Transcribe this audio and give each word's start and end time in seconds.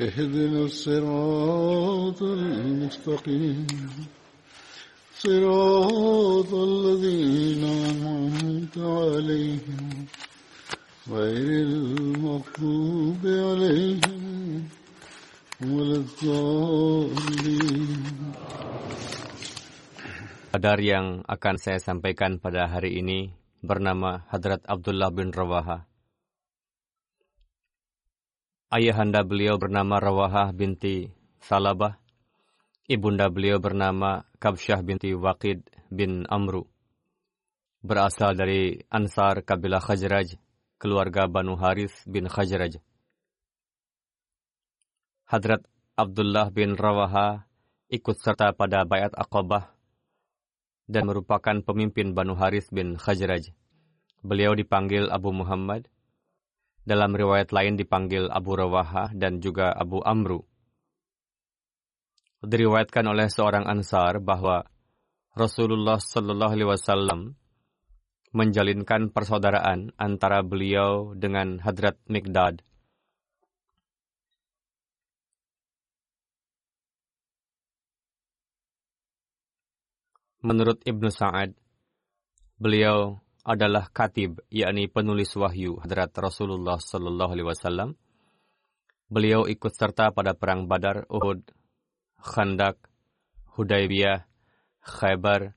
اهدنا 0.00 0.64
الصراط 0.64 2.22
المستقيم 2.22 3.66
صراط 5.18 6.52
الذين 6.54 7.64
أنعمت 7.64 8.76
عليهم 8.78 10.06
غير 11.10 11.48
المغضوب 11.68 13.22
عليهم 13.26 14.22
ولا 15.68 15.96
الضالين 16.00 17.92
Qadar 20.50 20.82
yang 20.82 21.22
akan 21.30 21.62
saya 21.62 21.78
sampaikan 21.78 22.42
pada 22.42 22.66
hari 22.66 22.98
ini 22.98 23.30
bernama 23.62 24.26
Hadrat 24.32 24.66
Abdullah 24.66 25.14
bin 25.14 25.30
Rawaha. 25.30 25.86
Ayahanda 28.65 29.21
beliau 29.21 29.61
bernama 29.61 30.01
Rawahah 30.01 30.49
binti 30.49 31.13
Salabah. 31.37 32.01
Ibunda 32.89 33.29
beliau 33.29 33.61
bernama 33.61 34.25
Kabsyah 34.41 34.81
binti 34.81 35.13
Waqid 35.13 35.69
bin 35.93 36.25
Amru. 36.25 36.65
Berasal 37.85 38.33
dari 38.33 38.81
Ansar 38.89 39.45
kabilah 39.45 39.77
Khajraj, 39.77 40.41
keluarga 40.81 41.29
Banu 41.29 41.53
Haris 41.53 41.93
bin 42.09 42.25
Khajraj. 42.25 42.81
Hadrat 45.29 45.61
Abdullah 45.93 46.49
bin 46.49 46.73
Rawaha 46.73 47.45
ikut 47.93 48.17
serta 48.17 48.49
pada 48.57 48.81
Bayat 48.81 49.13
Aqabah 49.13 49.77
dan 50.89 51.05
merupakan 51.05 51.61
pemimpin 51.61 52.17
Banu 52.17 52.33
Haris 52.33 52.65
bin 52.73 52.97
Khajraj. 52.97 53.53
Beliau 54.25 54.57
dipanggil 54.57 55.05
Abu 55.13 55.29
Muhammad. 55.29 55.85
Dalam 56.85 57.17
riwayat 57.17 57.49
lain 57.49 57.81
dipanggil 57.81 58.29
Abu 58.29 58.53
Rawaha 58.53 59.09
dan 59.17 59.41
juga 59.41 59.73
Abu 59.73 60.05
Amru. 60.05 60.45
Diriwayatkan 62.45 63.09
oleh 63.09 63.25
seorang 63.25 63.65
Ansar 63.65 64.21
bahwa 64.21 64.61
Rasulullah 65.33 65.97
Shallallahu 65.97 66.53
Alaihi 66.53 66.69
Wasallam 66.69 67.33
menjalinkan 68.37 69.09
persaudaraan 69.09 69.97
antara 69.97 70.45
beliau 70.45 71.17
dengan 71.17 71.57
Hadrat 71.57 71.97
Mikdad. 72.05 72.61
Menurut 80.45 80.85
Ibnu 80.85 81.09
Sa'ad, 81.09 81.57
beliau 82.61 83.24
adalah 83.45 83.93
katib, 83.93 84.41
yakni 84.49 84.89
penulis 84.89 85.29
wahyu 85.37 85.77
Hadrat 85.77 86.17
Rasulullah 86.17 86.81
Sallallahu 86.81 87.31
Alaihi 87.37 87.47
Wasallam. 87.53 87.89
Beliau 89.05 89.45
ikut 89.45 89.69
serta 89.69 90.09
pada 90.09 90.33
perang 90.33 90.65
Badar, 90.65 91.05
Uhud, 91.13 91.45
Khandak, 92.17 92.81
Hudaybiyah, 93.53 94.25
Khaybar, 94.81 95.53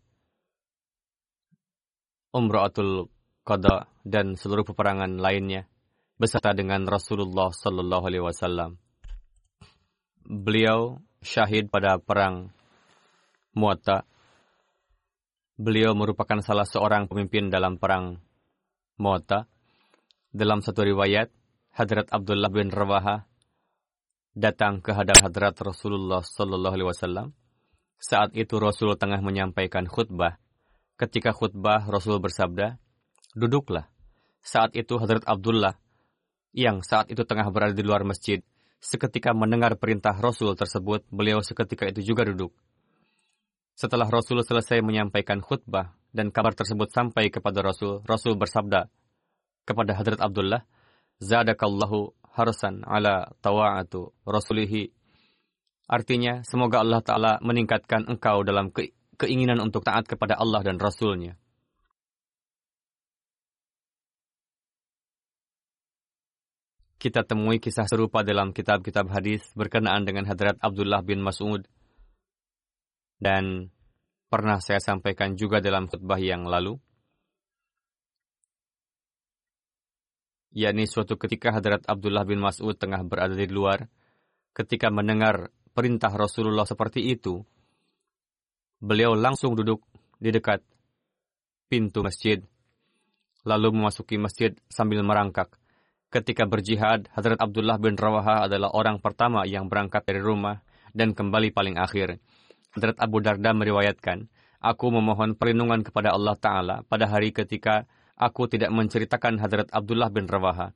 Umratul 2.29 3.09
Qada 3.41 3.89
dan 4.05 4.37
seluruh 4.37 4.69
peperangan 4.69 5.17
lainnya 5.17 5.65
beserta 6.21 6.53
dengan 6.53 6.85
Rasulullah 6.85 7.49
Sallallahu 7.49 8.05
Alaihi 8.05 8.25
Wasallam. 8.29 8.77
Beliau 10.29 11.01
syahid 11.25 11.73
pada 11.73 11.97
perang 11.97 12.53
Muatta 13.57 14.05
Beliau 15.59 15.91
merupakan 15.91 16.39
salah 16.39 16.63
seorang 16.63 17.11
pemimpin 17.11 17.51
dalam 17.51 17.83
perang 17.83 18.15
Mu'ta. 18.95 19.51
Dalam 20.31 20.63
satu 20.63 20.87
riwayat, 20.87 21.35
Hadrat 21.75 22.15
Abdullah 22.15 22.47
bin 22.47 22.71
Rawaha 22.71 23.27
datang 24.39 24.79
ke 24.79 24.95
hadapan 24.95 25.27
Hadrat 25.27 25.59
Rasulullah 25.59 26.23
Sallallahu 26.23 26.75
Alaihi 26.79 26.89
Wasallam. 26.95 27.35
Saat 27.99 28.39
itu 28.39 28.55
Rasul 28.63 28.95
tengah 28.95 29.19
menyampaikan 29.19 29.91
khutbah. 29.91 30.39
Ketika 30.95 31.35
khutbah, 31.35 31.91
Rasul 31.91 32.23
bersabda, 32.23 32.79
"Duduklah." 33.35 33.91
Saat 34.39 34.79
itu 34.79 34.95
Hadrat 34.95 35.27
Abdullah 35.27 35.75
yang 36.55 36.87
saat 36.87 37.11
itu 37.11 37.27
tengah 37.27 37.51
berada 37.51 37.75
di 37.75 37.83
luar 37.83 38.07
masjid, 38.07 38.47
seketika 38.79 39.35
mendengar 39.35 39.75
perintah 39.75 40.15
Rasul 40.15 40.55
tersebut, 40.55 41.03
beliau 41.11 41.43
seketika 41.43 41.91
itu 41.91 42.15
juga 42.15 42.31
duduk. 42.31 42.55
Setelah 43.79 44.11
Rasul 44.11 44.43
selesai 44.43 44.83
menyampaikan 44.83 45.39
khutbah 45.39 45.95
dan 46.11 46.35
kabar 46.35 46.51
tersebut 46.51 46.91
sampai 46.91 47.31
kepada 47.31 47.63
Rasul, 47.63 48.03
Rasul 48.03 48.35
bersabda 48.35 48.91
kepada 49.63 49.95
Hadrat 49.95 50.19
Abdullah, 50.19 50.67
Zadakallahu 51.23 52.11
harsan 52.35 52.83
ala 52.83 53.31
tawa'atu 53.39 54.11
rasulihi. 54.27 54.91
Artinya, 55.87 56.43
semoga 56.43 56.83
Allah 56.83 57.07
Ta'ala 57.07 57.33
meningkatkan 57.39 58.11
engkau 58.11 58.43
dalam 58.43 58.75
ke 58.75 58.91
keinginan 59.15 59.63
untuk 59.63 59.87
taat 59.87 60.11
kepada 60.11 60.35
Allah 60.35 60.67
dan 60.67 60.83
Rasulnya. 60.83 61.39
Kita 66.99 67.23
temui 67.23 67.63
kisah 67.63 67.87
serupa 67.87 68.27
dalam 68.27 68.51
kitab-kitab 68.51 69.07
hadis 69.07 69.47
berkenaan 69.55 70.03
dengan 70.03 70.27
Hadrat 70.27 70.59
Abdullah 70.59 70.99
bin 71.07 71.23
Mas'ud 71.23 71.63
dan 73.19 73.71
pernah 74.31 74.63
saya 74.63 74.79
sampaikan 74.79 75.35
juga 75.35 75.59
dalam 75.59 75.91
khutbah 75.91 76.19
yang 76.19 76.47
lalu, 76.47 76.79
yakni 80.55 80.87
suatu 80.87 81.15
ketika 81.15 81.55
Hadrat 81.55 81.87
Abdullah 81.87 82.25
bin 82.25 82.41
Mas'ud 82.43 82.75
tengah 82.79 83.03
berada 83.05 83.35
di 83.35 83.47
luar, 83.51 83.87
ketika 84.55 84.91
mendengar 84.91 85.51
perintah 85.75 86.11
Rasulullah 86.11 86.67
seperti 86.67 87.11
itu, 87.11 87.43
beliau 88.79 89.15
langsung 89.15 89.55
duduk 89.55 89.83
di 90.19 90.31
dekat 90.35 90.63
pintu 91.71 92.03
masjid, 92.03 92.43
lalu 93.47 93.75
memasuki 93.75 94.19
masjid 94.19 94.55
sambil 94.67 95.03
merangkak. 95.07 95.55
Ketika 96.09 96.49
berjihad, 96.49 97.05
Hadrat 97.13 97.37
Abdullah 97.37 97.77
bin 97.77 97.93
Rawaha 97.93 98.49
adalah 98.49 98.73
orang 98.73 98.97
pertama 98.99 99.45
yang 99.45 99.69
berangkat 99.69 100.09
dari 100.09 100.25
rumah 100.25 100.65
dan 100.97 101.13
kembali 101.13 101.53
paling 101.53 101.77
akhir. 101.77 102.17
Hadrat 102.77 102.99
Abu 103.01 103.25
Darda 103.25 103.57
meriwayatkan, 103.57 104.29
Aku 104.59 104.91
memohon 104.91 105.39
perlindungan 105.39 105.87
kepada 105.87 106.11
Allah 106.11 106.35
Ta'ala 106.35 106.77
pada 106.83 107.07
hari 107.07 107.31
ketika 107.31 107.87
aku 108.19 108.51
tidak 108.51 108.75
menceritakan 108.75 109.39
Hadrat 109.39 109.71
Abdullah 109.71 110.11
bin 110.11 110.27
Rawaha. 110.27 110.75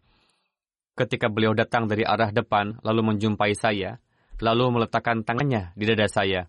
Ketika 0.95 1.27
beliau 1.27 1.51
datang 1.51 1.91
dari 1.91 2.07
arah 2.07 2.31
depan, 2.31 2.79
lalu 2.87 3.03
menjumpai 3.03 3.59
saya, 3.59 3.99
lalu 4.39 4.79
meletakkan 4.79 5.27
tangannya 5.27 5.75
di 5.75 5.85
dada 5.91 6.07
saya. 6.07 6.47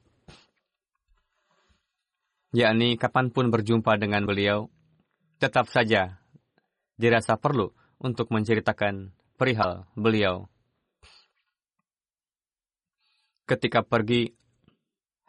Yakni 2.54 3.01
kapan 3.01 3.34
pun 3.34 3.50
berjumpa 3.50 3.98
dengan 3.98 4.30
beliau, 4.30 4.69
tetap 5.42 5.66
saja 5.74 6.22
dirasa 7.01 7.34
perlu 7.42 7.74
untuk 7.98 8.30
menceritakan 8.30 9.10
perihal 9.42 9.89
beliau. 9.98 10.46
Ketika 13.50 13.81
pergi, 13.81 14.38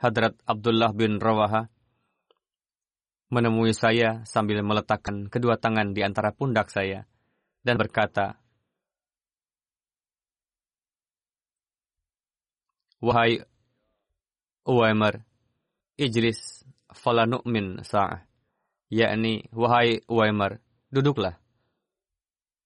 Hadrat 0.05 0.37
Abdullah 0.45 0.93
bin 0.93 1.17
Rawaha 1.17 1.65
menemui 3.33 3.73
saya 3.73 4.21
sambil 4.29 4.61
meletakkan 4.61 5.33
kedua 5.33 5.57
tangan 5.57 5.97
di 5.97 6.05
antara 6.05 6.29
pundak 6.29 6.69
saya 6.69 7.09
dan 7.65 7.81
berkata, 7.81 8.37
Wahai 13.01 13.41
Uwaimer, 14.69 15.25
Ijlis 15.97 16.69
falanu'min 16.93 17.81
sa'ah. 17.81 18.29
Yakni, 18.93 19.49
wahai 19.57 20.05
Uwaimar, 20.05 20.61
duduklah. 20.93 21.41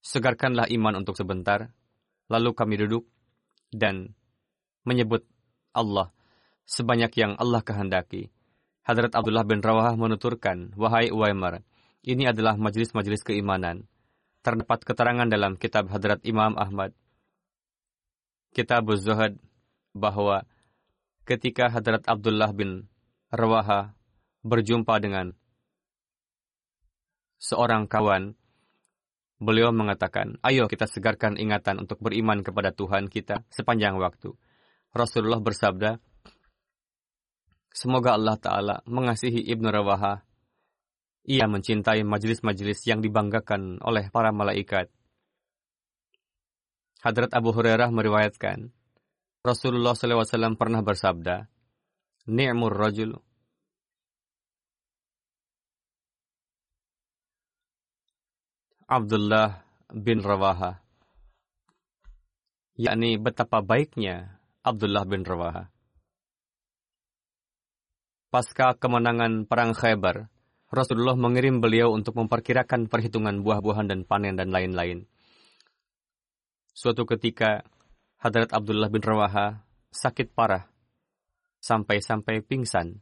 Segarkanlah 0.02 0.66
iman 0.74 0.98
untuk 0.98 1.14
sebentar. 1.14 1.70
Lalu 2.26 2.50
kami 2.58 2.74
duduk 2.82 3.06
dan 3.70 4.10
menyebut 4.82 5.22
Allah 5.70 6.17
sebanyak 6.68 7.10
yang 7.16 7.32
Allah 7.40 7.64
kehendaki. 7.64 8.28
Hadrat 8.84 9.16
Abdullah 9.16 9.48
bin 9.48 9.64
Rawah 9.64 9.96
menuturkan, 9.96 10.76
Wahai 10.76 11.08
Uwaimar, 11.08 11.64
ini 12.04 12.28
adalah 12.28 12.60
majelis-majelis 12.60 13.24
keimanan. 13.24 13.88
Terdapat 14.44 14.84
keterangan 14.84 15.26
dalam 15.28 15.56
kitab 15.56 15.88
Hadrat 15.88 16.22
Imam 16.28 16.54
Ahmad, 16.56 16.92
kitab 18.52 18.88
Zuhad, 18.96 19.36
bahwa 19.96 20.44
ketika 21.24 21.68
Hadrat 21.68 22.04
Abdullah 22.06 22.52
bin 22.52 22.86
Rawaha 23.28 23.92
berjumpa 24.40 24.96
dengan 25.04 25.36
seorang 27.36 27.84
kawan, 27.84 28.32
beliau 29.36 29.68
mengatakan, 29.74 30.40
ayo 30.40 30.64
kita 30.64 30.88
segarkan 30.88 31.36
ingatan 31.36 31.84
untuk 31.84 32.00
beriman 32.00 32.40
kepada 32.40 32.72
Tuhan 32.72 33.12
kita 33.12 33.44
sepanjang 33.52 34.00
waktu. 34.00 34.32
Rasulullah 34.96 35.42
bersabda, 35.44 36.00
Semoga 37.72 38.16
Allah 38.16 38.36
Ta'ala 38.40 38.76
mengasihi 38.88 39.44
Ibnu 39.52 39.68
Rawaha. 39.68 40.24
Ia 41.28 41.44
mencintai 41.44 42.02
majelis-majelis 42.08 42.82
yang 42.88 43.04
dibanggakan 43.04 43.84
oleh 43.84 44.08
para 44.08 44.32
malaikat. 44.32 44.88
Hadrat 47.04 47.30
Abu 47.36 47.54
Hurairah 47.54 47.92
meriwayatkan, 47.94 48.74
Rasulullah 49.44 49.94
SAW 49.94 50.58
pernah 50.58 50.82
bersabda, 50.82 51.46
Ni'mur 52.28 52.74
rajul 52.74 53.16
Abdullah 58.88 59.68
bin 59.92 60.24
Rawaha 60.24 60.80
yakni 62.76 63.20
betapa 63.20 63.60
baiknya 63.60 64.40
Abdullah 64.64 65.04
bin 65.04 65.24
Rawaha 65.28 65.68
pasca 68.28 68.76
kemenangan 68.76 69.48
Perang 69.48 69.72
Khaybar, 69.72 70.28
Rasulullah 70.68 71.16
mengirim 71.16 71.64
beliau 71.64 71.96
untuk 71.96 72.20
memperkirakan 72.20 72.92
perhitungan 72.92 73.40
buah-buahan 73.40 73.88
dan 73.88 74.04
panen 74.04 74.36
dan 74.36 74.52
lain-lain. 74.52 75.08
Suatu 76.76 77.08
ketika, 77.08 77.64
Hadrat 78.20 78.52
Abdullah 78.52 78.92
bin 78.92 79.00
Rawaha 79.00 79.64
sakit 79.88 80.36
parah, 80.36 80.68
sampai-sampai 81.64 82.44
pingsan. 82.44 83.00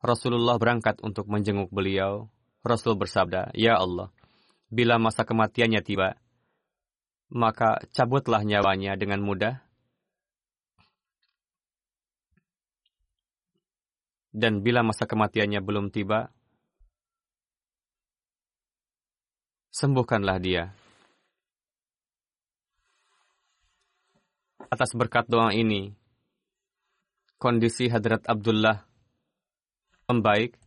Rasulullah 0.00 0.56
berangkat 0.56 1.04
untuk 1.04 1.28
menjenguk 1.28 1.68
beliau. 1.68 2.32
Rasul 2.66 2.98
bersabda, 2.98 3.54
Ya 3.54 3.78
Allah, 3.78 4.10
bila 4.72 4.98
masa 4.98 5.22
kematiannya 5.22 5.82
tiba, 5.86 6.18
maka 7.30 7.82
cabutlah 7.94 8.42
nyawanya 8.42 8.94
dengan 8.98 9.22
mudah 9.22 9.65
dan 14.36 14.60
bila 14.60 14.84
masa 14.84 15.08
kematiannya 15.08 15.64
belum 15.64 15.88
tiba, 15.88 16.28
sembuhkanlah 19.72 20.36
dia. 20.44 20.76
Atas 24.68 24.92
berkat 24.92 25.24
doa 25.32 25.56
ini, 25.56 25.88
kondisi 27.40 27.88
Hadrat 27.88 28.28
Abdullah 28.28 28.84
membaik. 30.12 30.60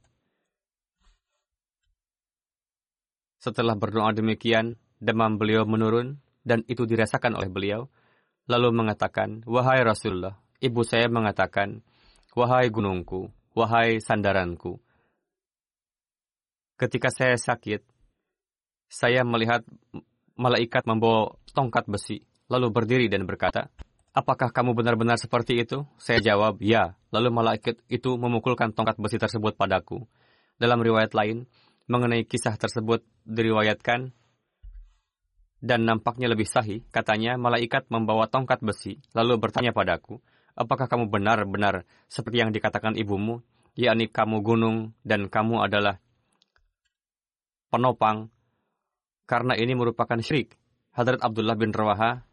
Setelah 3.38 3.77
berdoa 3.77 4.10
demikian, 4.18 4.81
demam 4.98 5.38
beliau 5.38 5.63
menurun 5.69 6.18
dan 6.42 6.65
itu 6.65 6.89
dirasakan 6.89 7.38
oleh 7.38 7.54
beliau. 7.54 7.86
Lalu 8.50 8.74
mengatakan, 8.74 9.45
Wahai 9.45 9.86
Rasulullah, 9.86 10.42
ibu 10.57 10.81
saya 10.81 11.06
mengatakan, 11.06 11.86
Wahai 12.33 12.74
gunungku, 12.74 13.30
wahai 13.59 14.00
sandaranku. 14.00 14.79
Ketika 16.79 17.11
saya 17.11 17.35
sakit, 17.35 17.83
saya 18.88 19.27
melihat 19.27 19.67
malaikat 20.39 20.88
membawa 20.88 21.35
tongkat 21.51 21.91
besi, 21.91 22.23
lalu 22.47 22.71
berdiri 22.71 23.11
dan 23.11 23.27
berkata, 23.27 23.67
Apakah 24.09 24.50
kamu 24.50 24.73
benar-benar 24.73 25.21
seperti 25.21 25.61
itu? 25.61 25.85
Saya 26.01 26.17
jawab, 26.17 26.57
ya. 26.65 26.97
Lalu 27.13 27.29
malaikat 27.29 27.77
itu 27.94 28.17
memukulkan 28.17 28.73
tongkat 28.73 28.97
besi 28.97 29.21
tersebut 29.21 29.53
padaku. 29.53 30.09
Dalam 30.57 30.81
riwayat 30.81 31.13
lain, 31.13 31.45
mengenai 31.85 32.25
kisah 32.25 32.57
tersebut 32.57 33.05
diriwayatkan, 33.29 34.09
dan 35.59 35.79
nampaknya 35.83 36.31
lebih 36.31 36.47
sahih, 36.47 36.88
katanya 36.89 37.35
malaikat 37.35 37.91
membawa 37.91 38.31
tongkat 38.31 38.63
besi, 38.63 39.03
lalu 39.12 39.35
bertanya 39.38 39.75
padaku, 39.75 40.23
apakah 40.59 40.91
kamu 40.91 41.07
benar-benar 41.07 41.88
seperti 42.11 42.44
yang 42.44 42.51
dikatakan 42.51 43.00
ibumu, 43.00 43.39
yakni 43.79 44.11
kamu 44.11 44.44
gunung 44.44 44.91
dan 45.07 45.31
kamu 45.31 45.63
adalah 45.63 46.03
penopang, 47.71 48.27
karena 49.23 49.56
ini 49.56 49.71
merupakan 49.71 50.19
syirik. 50.19 50.59
Hadrat 50.91 51.23
Abdullah 51.23 51.56
bin 51.56 51.71
Rawaha 51.71 52.27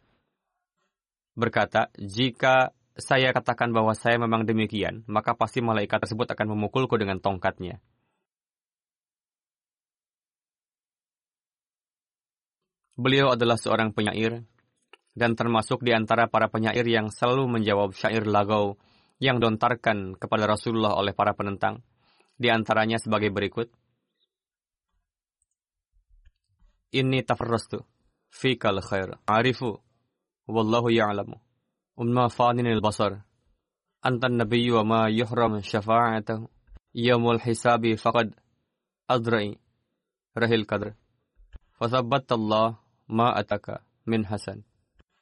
berkata, 1.37 1.87
jika 1.95 2.75
saya 2.97 3.29
katakan 3.29 3.69
bahwa 3.71 3.93
saya 3.93 4.17
memang 4.17 4.43
demikian, 4.43 5.05
maka 5.05 5.37
pasti 5.37 5.61
malaikat 5.61 6.03
tersebut 6.03 6.27
akan 6.27 6.57
memukulku 6.57 6.97
dengan 6.97 7.21
tongkatnya. 7.21 7.79
Beliau 12.97 13.37
adalah 13.37 13.61
seorang 13.61 13.93
penyair 13.93 14.41
dan 15.17 15.33
termasuk 15.33 15.81
di 15.81 15.97
antara 15.97 16.29
para 16.29 16.45
penyair 16.45 16.85
yang 16.85 17.09
selalu 17.09 17.57
menjawab 17.57 17.97
syair 17.97 18.21
lagau 18.29 18.77
yang 19.17 19.41
dontarkan 19.41 20.13
kepada 20.13 20.45
Rasulullah 20.45 20.93
oleh 20.93 21.17
para 21.17 21.33
penentang. 21.33 21.81
Di 22.37 22.53
antaranya 22.53 23.01
sebagai 23.01 23.33
berikut. 23.33 23.73
Inni 26.93 27.25
tafarrastu 27.25 27.81
fikal 28.29 28.77
khair. 28.85 29.17
Arifu 29.25 29.81
wallahu 30.45 30.93
ya'lamu. 30.93 31.41
Umma 31.97 32.29
faninil 32.29 32.77
basar. 32.77 33.25
Antan 34.05 34.37
nabiyyu 34.37 34.85
wa 34.85 34.85
ma 34.85 35.01
yuhram 35.09 35.65
syafa'atahu 35.65 36.45
yamul 36.93 37.41
hisabi 37.41 37.97
faqad 37.97 38.37
adrai 39.09 39.57
rahil 40.37 40.69
qadr. 40.69 40.93
Fathabbatta 41.81 42.37
Allah 42.37 42.77
ma 43.09 43.33
ataka 43.33 43.81
min 44.05 44.21
hasan 44.29 44.61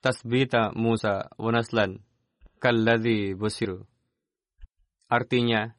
tasbita 0.06 0.70
Musa 0.78 1.34
wa 1.34 1.50
naslan 1.50 1.98
kalladhi 2.62 3.34
busiru. 3.34 3.90
Artinya, 5.10 5.74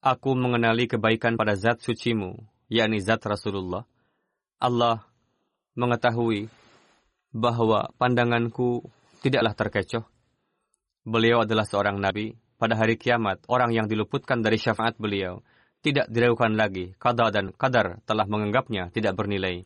aku 0.00 0.32
mengenali 0.32 0.88
kebaikan 0.88 1.36
pada 1.36 1.52
zat 1.52 1.84
sucimu, 1.84 2.40
yakni 2.72 3.04
zat 3.04 3.20
Rasulullah. 3.28 3.84
Allah 4.56 5.04
mengetahui 5.76 6.48
bahwa 7.36 7.92
pandanganku 8.00 8.88
tidaklah 9.20 9.52
terkecoh. 9.52 10.08
Beliau 11.04 11.44
adalah 11.44 11.68
seorang 11.68 12.00
nabi. 12.00 12.40
Pada 12.56 12.76
hari 12.76 12.96
kiamat, 12.96 13.44
orang 13.48 13.72
yang 13.72 13.84
diluputkan 13.88 14.40
dari 14.40 14.56
syafaat 14.56 14.96
beliau 14.96 15.44
tidak 15.80 16.08
diragukan 16.12 16.56
lagi. 16.56 16.92
Qadar 16.96 17.32
dan 17.32 17.52
kadar 17.52 18.00
telah 18.04 18.24
menganggapnya 18.24 18.92
tidak 18.92 19.16
bernilai. 19.16 19.64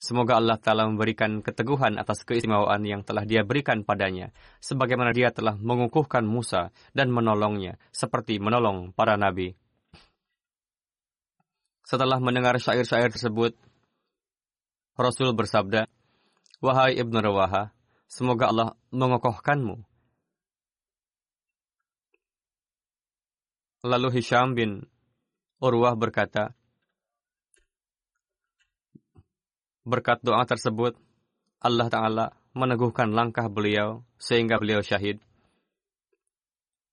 Semoga 0.00 0.40
Allah 0.40 0.56
Ta'ala 0.56 0.88
memberikan 0.88 1.44
keteguhan 1.44 2.00
atas 2.00 2.24
keistimewaan 2.24 2.80
yang 2.88 3.04
telah 3.04 3.28
dia 3.28 3.44
berikan 3.44 3.84
padanya, 3.84 4.32
sebagaimana 4.56 5.12
dia 5.12 5.28
telah 5.28 5.60
mengukuhkan 5.60 6.24
Musa 6.24 6.72
dan 6.96 7.12
menolongnya, 7.12 7.76
seperti 7.92 8.40
menolong 8.40 8.96
para 8.96 9.20
nabi. 9.20 9.52
Setelah 11.84 12.16
mendengar 12.16 12.56
syair-syair 12.56 13.12
tersebut, 13.12 13.52
Rasul 14.96 15.36
bersabda, 15.36 15.84
Wahai 16.64 16.96
Ibn 16.96 17.14
Rawaha, 17.20 17.68
semoga 18.08 18.48
Allah 18.48 18.70
mengokohkanmu. 18.96 19.84
Lalu 23.84 24.08
Hisham 24.16 24.56
bin 24.56 24.88
Urwah 25.60 25.92
berkata, 25.92 26.56
Berkat 29.85 30.21
doa 30.25 30.41
tersebut, 30.43 30.97
Allah 31.61 31.87
Ta'ala 31.89 32.25
meneguhkan 32.57 33.13
langkah 33.13 33.45
beliau 33.51 34.01
sehingga 34.17 34.57
beliau 34.57 34.81
syahid. 34.81 35.21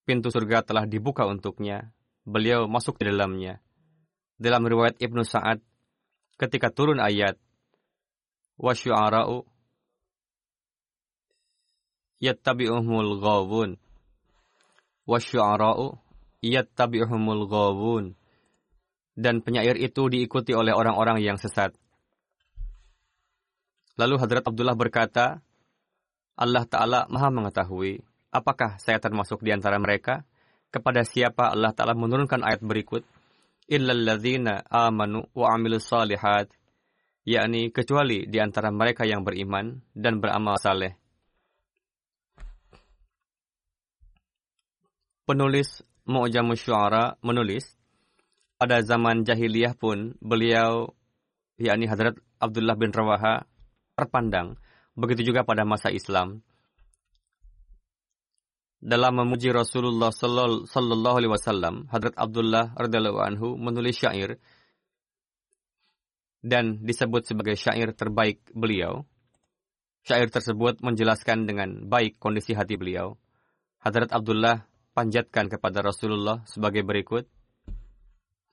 Pintu 0.05 0.29
surga 0.29 0.67
telah 0.67 0.85
dibuka 0.85 1.25
untuknya. 1.25 1.95
Beliau 2.23 2.71
masuk 2.71 2.99
di 3.01 3.11
dalamnya. 3.11 3.59
Dalam 4.39 4.67
riwayat 4.67 4.99
Ibnu 4.99 5.23
Sa'ad, 5.23 5.63
ketika 6.39 6.71
turun 6.71 6.99
ayat, 6.99 7.39
وَشُعَرَاءُ 8.59 9.31
يَتَّبِعُهُمُ 12.23 12.95
الْغَوْبُونَ 12.95 13.71
وَشُعَرَاءُ 15.11 15.81
yattabi'uhumul 16.43 17.47
ghawun. 17.47 18.19
Dan 19.15 19.41
penyair 19.41 19.79
itu 19.79 20.11
diikuti 20.11 20.53
oleh 20.53 20.75
orang-orang 20.75 21.23
yang 21.23 21.39
sesat. 21.39 21.73
Lalu 23.98 24.16
Hadrat 24.22 24.46
Abdullah 24.46 24.78
berkata, 24.78 25.42
Allah 26.38 26.64
Ta'ala 26.70 27.10
maha 27.10 27.34
mengetahui, 27.34 28.06
apakah 28.30 28.78
saya 28.78 29.02
termasuk 29.02 29.42
di 29.42 29.50
antara 29.50 29.82
mereka? 29.82 30.22
Kepada 30.70 31.02
siapa 31.02 31.50
Allah 31.50 31.74
Ta'ala 31.74 31.98
menurunkan 31.98 32.46
ayat 32.46 32.62
berikut, 32.62 33.02
Illalladzina 33.68 34.64
amanu 34.70 35.26
wa 35.34 35.50
amilus 35.50 35.90
salihat, 35.90 36.48
yakni 37.26 37.74
kecuali 37.74 38.30
di 38.30 38.38
antara 38.38 38.70
mereka 38.70 39.04
yang 39.04 39.26
beriman 39.26 39.82
dan 39.98 40.22
beramal 40.22 40.62
saleh. 40.62 40.94
Penulis 45.28 45.84
Mu'jamus 46.08 46.64
Syuara 46.64 47.20
menulis, 47.20 47.76
pada 48.56 48.80
zaman 48.80 49.28
jahiliyah 49.28 49.76
pun 49.76 50.16
beliau, 50.24 50.96
yakni 51.60 51.90
Hadrat 51.90 52.16
Abdullah 52.40 52.80
bin 52.80 52.96
Rawaha, 52.96 53.44
terpandang. 53.98 54.62
Begitu 54.94 55.34
juga 55.34 55.42
pada 55.42 55.66
masa 55.66 55.90
Islam. 55.90 56.46
Dalam 58.78 59.26
memuji 59.26 59.50
Rasulullah 59.50 60.14
Sallallahu 60.14 61.18
Alaihi 61.18 61.34
Wasallam, 61.34 61.90
Hadrat 61.90 62.14
Abdullah 62.14 62.78
radhiallahu 62.78 63.18
anhu 63.18 63.48
menulis 63.58 63.98
syair 63.98 64.38
dan 66.46 66.86
disebut 66.86 67.26
sebagai 67.26 67.58
syair 67.58 67.98
terbaik 67.98 68.46
beliau. 68.54 69.10
Syair 70.06 70.30
tersebut 70.30 70.80
menjelaskan 70.86 71.50
dengan 71.50 71.90
baik 71.90 72.22
kondisi 72.22 72.54
hati 72.54 72.78
beliau. 72.78 73.18
Hadrat 73.82 74.14
Abdullah 74.14 74.70
panjatkan 74.94 75.50
kepada 75.50 75.82
Rasulullah 75.82 76.46
sebagai 76.46 76.86
berikut. 76.86 77.26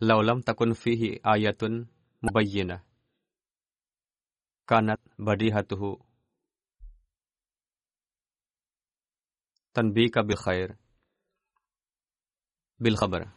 Laulam 0.00 0.40
takun 0.40 0.72
fihi 0.72 1.20
ayatun 1.20 1.84
mubayyinah. 2.24 2.93
Kanat 4.64 5.00
badihatuhu. 5.20 6.00
Tanbika 9.76 10.24
bil 10.24 10.40
khair. 10.40 10.68
Bil 12.80 12.96
khabar. 12.96 13.28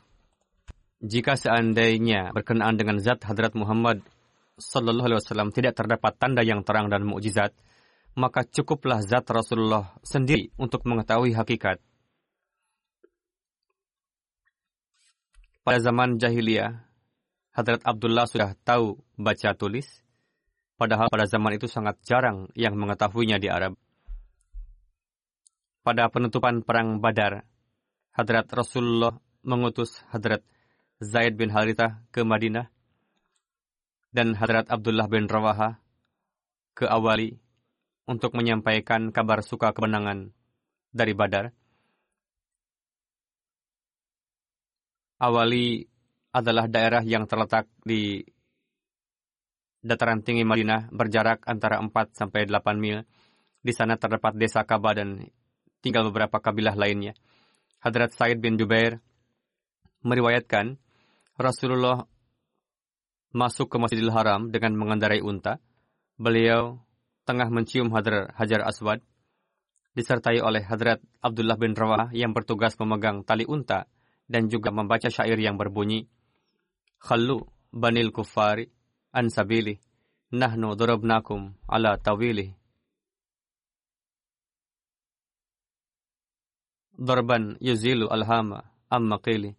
Jika 1.04 1.38
seandainya 1.38 2.34
berkenaan 2.34 2.80
dengan 2.80 2.98
zat 2.98 3.22
Hadrat 3.28 3.54
Muhammad 3.54 4.02
Sallallahu 4.58 5.06
Alaihi 5.06 5.22
Wasallam 5.22 5.54
tidak 5.54 5.78
terdapat 5.78 6.18
tanda 6.18 6.42
yang 6.42 6.66
terang 6.66 6.90
dan 6.90 7.06
mukjizat, 7.06 7.54
maka 8.18 8.42
cukuplah 8.42 9.06
zat 9.06 9.30
Rasulullah 9.30 9.94
sendiri 10.02 10.50
untuk 10.58 10.82
mengetahui 10.90 11.38
hakikat 11.38 11.78
Pada 15.68 15.84
zaman 15.84 16.16
jahiliyah, 16.16 16.80
Hadrat 17.52 17.84
Abdullah 17.84 18.24
sudah 18.24 18.56
tahu 18.64 19.04
baca 19.20 19.52
tulis, 19.52 19.84
padahal 20.78 21.10
pada 21.10 21.26
zaman 21.26 21.58
itu 21.58 21.66
sangat 21.66 21.98
jarang 22.06 22.48
yang 22.54 22.78
mengetahuinya 22.78 23.42
di 23.42 23.50
Arab. 23.50 23.74
Pada 25.82 26.08
penutupan 26.14 26.62
Perang 26.62 27.02
Badar, 27.02 27.44
Hadrat 28.14 28.48
Rasulullah 28.54 29.18
mengutus 29.42 30.00
Hadrat 30.14 30.46
Zaid 31.02 31.38
bin 31.38 31.50
Harithah 31.50 32.02
ke 32.14 32.22
Madinah 32.22 32.70
dan 34.14 34.34
Hadrat 34.34 34.70
Abdullah 34.70 35.06
bin 35.06 35.30
Rawaha 35.30 35.78
ke 36.74 36.86
Awali 36.86 37.38
untuk 38.08 38.34
menyampaikan 38.34 39.14
kabar 39.14 39.42
suka 39.46 39.74
kemenangan 39.74 40.32
dari 40.94 41.14
Badar. 41.14 41.54
Awali 45.18 45.86
adalah 46.34 46.70
daerah 46.70 47.02
yang 47.02 47.26
terletak 47.26 47.66
di 47.82 48.22
dataran 49.82 50.26
tinggi 50.26 50.44
Madinah 50.44 50.90
berjarak 50.90 51.46
antara 51.46 51.82
4 51.82 51.92
sampai 52.14 52.46
8 52.50 52.78
mil. 52.78 53.04
Di 53.62 53.74
sana 53.76 54.00
terdapat 54.00 54.38
desa 54.38 54.64
Kaba 54.64 54.96
dan 54.96 55.28
tinggal 55.82 56.08
beberapa 56.08 56.40
kabilah 56.40 56.78
lainnya. 56.78 57.18
Hadrat 57.84 58.16
Said 58.16 58.40
bin 58.42 58.58
Jubair 58.58 59.02
meriwayatkan 60.02 60.78
Rasulullah 61.38 62.06
masuk 63.36 63.70
ke 63.70 63.78
Masjidil 63.78 64.14
Haram 64.14 64.50
dengan 64.50 64.74
mengendarai 64.74 65.22
unta. 65.22 65.62
Beliau 66.18 66.82
tengah 67.28 67.52
mencium 67.52 67.94
Hadrat 67.94 68.34
Hajar 68.34 68.66
Aswad 68.66 69.04
disertai 69.98 70.42
oleh 70.42 70.62
Hadrat 70.62 71.02
Abdullah 71.22 71.58
bin 71.58 71.74
Rawah 71.74 72.14
yang 72.14 72.34
bertugas 72.34 72.78
memegang 72.78 73.26
tali 73.26 73.50
unta 73.50 73.90
dan 74.30 74.46
juga 74.46 74.70
membaca 74.70 75.10
syair 75.10 75.38
yang 75.42 75.58
berbunyi 75.58 76.06
Khallu 77.02 77.46
banil 77.74 78.14
kufari 78.14 78.70
an 79.18 79.34
sabili 79.34 79.82
nahnu 80.30 80.78
durabnakum 80.78 81.58
ala 81.66 81.98
tawili 81.98 82.54
Darban 86.98 87.58
yuzilu 87.62 88.10
alhama 88.10 88.62
amma 88.90 89.18
qili 89.22 89.54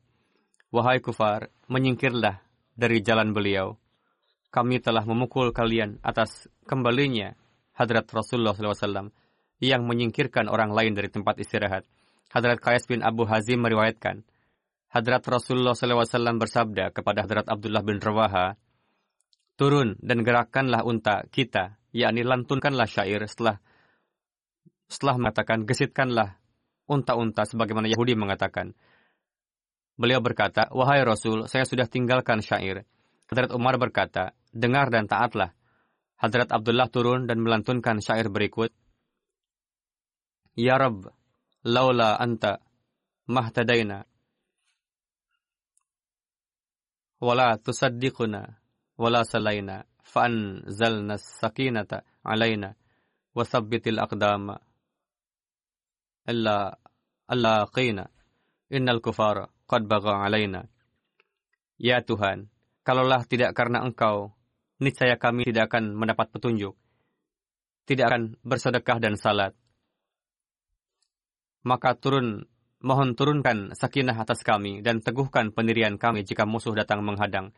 Wahai 0.69 1.01
kufar, 1.01 1.49
menyingkirlah 1.73 2.45
dari 2.77 3.01
jalan 3.01 3.33
beliau. 3.33 3.81
Kami 4.53 4.85
telah 4.85 5.01
memukul 5.09 5.49
kalian 5.49 5.97
atas 6.05 6.45
kembalinya 6.69 7.33
Hadrat 7.73 8.05
Rasulullah 8.13 8.53
SAW 8.53 9.09
yang 9.65 9.89
menyingkirkan 9.89 10.45
orang 10.53 10.77
lain 10.77 10.93
dari 10.93 11.09
tempat 11.09 11.41
istirahat. 11.41 11.89
Hadrat 12.29 12.61
Qais 12.61 12.85
bin 12.85 13.01
Abu 13.01 13.25
Hazim 13.25 13.65
meriwayatkan, 13.65 14.29
Hadrat 14.93 15.25
Rasulullah 15.25 15.73
SAW 15.73 16.37
bersabda 16.37 16.93
kepada 16.93 17.25
Hadrat 17.25 17.49
Abdullah 17.49 17.81
bin 17.81 17.97
Rawaha, 17.97 18.61
Turun 19.59 19.99
dan 19.99 20.23
gerakkanlah 20.23 20.87
unta 20.87 21.27
kita, 21.35 21.83
yakni 21.91 22.23
lantunkanlah 22.23 22.87
syair 22.87 23.27
setelah 23.27 23.59
setelah 24.87 25.19
mengatakan 25.19 25.67
gesitkanlah 25.67 26.39
unta-unta 26.87 27.43
sebagaimana 27.43 27.91
Yahudi 27.91 28.15
mengatakan. 28.15 28.73
Beliau 29.99 30.23
berkata, 30.23 30.71
Wahai 30.71 31.03
Rasul, 31.03 31.51
saya 31.51 31.67
sudah 31.67 31.91
tinggalkan 31.91 32.39
syair. 32.39 32.87
Hadrat 33.27 33.51
Umar 33.51 33.83
berkata, 33.83 34.33
Dengar 34.55 34.95
dan 34.95 35.11
taatlah. 35.11 35.53
Hadrat 36.23 36.55
Abdullah 36.55 36.87
turun 36.87 37.27
dan 37.27 37.43
melantunkan 37.43 37.99
syair 37.99 38.31
berikut. 38.31 38.71
Ya 40.55 40.79
Rabb, 40.79 41.11
laula 41.67 42.15
anta 42.15 42.63
mahtadaina 43.27 44.07
wala 47.19 47.59
tusaddiquna 47.59 48.59
wala 48.99 49.23
salaina 49.23 49.87
fa'anzalna 50.03 51.15
sakinata 51.17 52.03
alaina 52.27 52.75
wa 53.33 53.45
sabbitil 53.47 54.03
aqdama 54.03 54.59
illa 56.27 56.75
alla 57.31 57.55
qina 57.71 58.05
innal 58.69 59.01
kufara 59.01 59.47
qad 59.71 59.87
baga 59.87 60.27
alaina 60.27 60.67
ya 61.79 62.03
Tuhan 62.03 62.51
kalaulah 62.83 63.23
tidak 63.25 63.55
karena 63.55 63.87
engkau 63.87 64.35
niscaya 64.83 65.15
kami 65.15 65.47
tidak 65.47 65.71
akan 65.71 65.95
mendapat 65.95 66.29
petunjuk 66.35 66.75
tidak 67.89 68.13
akan 68.13 68.37
bersedekah 68.45 69.01
dan 69.01 69.17
salat. 69.17 69.57
Maka 71.65 71.97
turun 71.97 72.45
Mohon 72.79 73.19
turunkan 73.19 73.59
sakinah 73.75 74.15
atas 74.15 74.47
kami 74.47 74.87
dan 74.87 75.03
teguhkan 75.03 75.51
pendirian 75.51 75.99
kami 75.99 76.23
jika 76.23 76.47
musuh 76.47 76.79
datang 76.79 77.03
menghadang. 77.03 77.51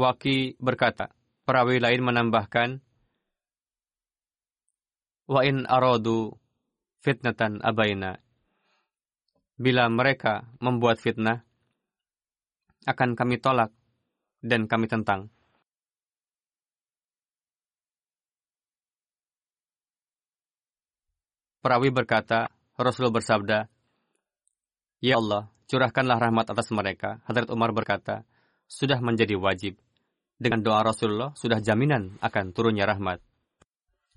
Waki 0.00 0.56
berkata, 0.56 1.12
perawi 1.44 1.76
lain 1.76 2.00
menambahkan, 2.00 2.80
Wa 5.28 5.44
in 5.44 5.68
aradu 5.68 6.40
fitnatan 7.04 7.60
abaina. 7.60 8.16
Bila 9.60 9.92
mereka 9.92 10.48
membuat 10.56 11.04
fitnah, 11.04 11.44
akan 12.88 13.12
kami 13.12 13.36
tolak 13.44 13.76
dan 14.40 14.64
kami 14.64 14.88
tentang. 14.88 15.28
Perawi 21.60 21.92
berkata, 21.92 22.48
Rasul 22.80 23.12
bersabda, 23.12 23.68
Ya 25.04 25.20
Allah, 25.20 25.52
curahkanlah 25.68 26.16
rahmat 26.16 26.48
atas 26.48 26.72
mereka. 26.72 27.20
Hadrat 27.28 27.52
Umar 27.52 27.76
berkata, 27.76 28.24
sudah 28.64 28.96
menjadi 29.04 29.36
wajib. 29.36 29.76
Dengan 30.40 30.64
doa 30.64 30.80
Rasulullah, 30.80 31.36
sudah 31.36 31.60
jaminan 31.60 32.16
akan 32.24 32.56
turunnya 32.56 32.88
rahmat. 32.88 33.20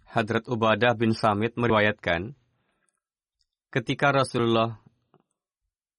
Hadrat 0.07 0.47
Ubadah 0.47 0.95
bin 0.95 1.11
Samit 1.11 1.59
meriwayatkan, 1.59 2.31
ketika 3.67 4.15
Rasulullah 4.15 4.79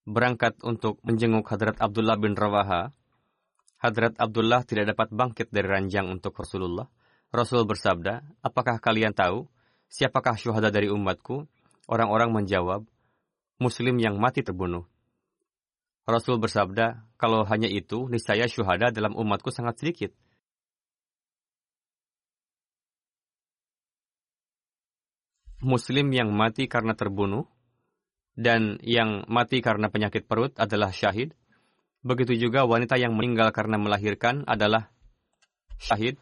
berangkat 0.09 0.57
untuk 0.65 0.97
menjenguk 1.05 1.45
Hadrat 1.45 1.77
Abdullah 1.77 2.17
bin 2.17 2.33
Rawaha, 2.33 2.89
Hadrat 3.85 4.17
Abdullah 4.17 4.65
tidak 4.65 4.97
dapat 4.97 5.13
bangkit 5.13 5.53
dari 5.53 5.69
ranjang 5.69 6.09
untuk 6.09 6.33
Rasulullah. 6.33 6.89
Rasul 7.29 7.69
bersabda, 7.69 8.41
apakah 8.41 8.81
kalian 8.81 9.13
tahu 9.13 9.45
Siapakah 9.95 10.35
syuhada 10.35 10.75
dari 10.75 10.91
umatku? 10.91 11.47
Orang-orang 11.87 12.35
menjawab, 12.35 12.83
Muslim 13.63 13.95
yang 14.03 14.19
mati 14.19 14.43
terbunuh. 14.43 14.91
Rasul 16.03 16.43
bersabda, 16.43 17.14
kalau 17.25 17.49
hanya 17.49 17.73
itu, 17.73 18.05
niscaya 18.13 18.45
syuhada 18.45 18.93
dalam 18.93 19.17
umatku 19.17 19.49
sangat 19.49 19.81
sedikit. 19.81 20.13
Muslim 25.65 26.13
yang 26.13 26.29
mati 26.37 26.69
karena 26.69 26.93
terbunuh 26.93 27.49
dan 28.37 28.77
yang 28.85 29.25
mati 29.33 29.65
karena 29.65 29.89
penyakit 29.89 30.29
perut 30.29 30.53
adalah 30.61 30.93
syahid. 30.93 31.33
Begitu 32.05 32.37
juga 32.37 32.69
wanita 32.69 33.01
yang 33.01 33.17
meninggal 33.17 33.49
karena 33.57 33.81
melahirkan 33.81 34.45
adalah 34.45 34.93
syahid. 35.81 36.21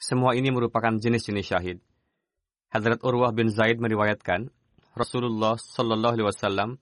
Semua 0.00 0.32
ini 0.32 0.48
merupakan 0.48 0.96
jenis-jenis 0.96 1.44
syahid. 1.52 1.84
Hadrat 2.72 3.04
Urwah 3.04 3.36
bin 3.36 3.52
Zaid 3.52 3.76
meriwayatkan, 3.76 4.48
Rasulullah 4.96 5.60
Shallallahu 5.60 6.16
Alaihi 6.16 6.28
Wasallam 6.32 6.80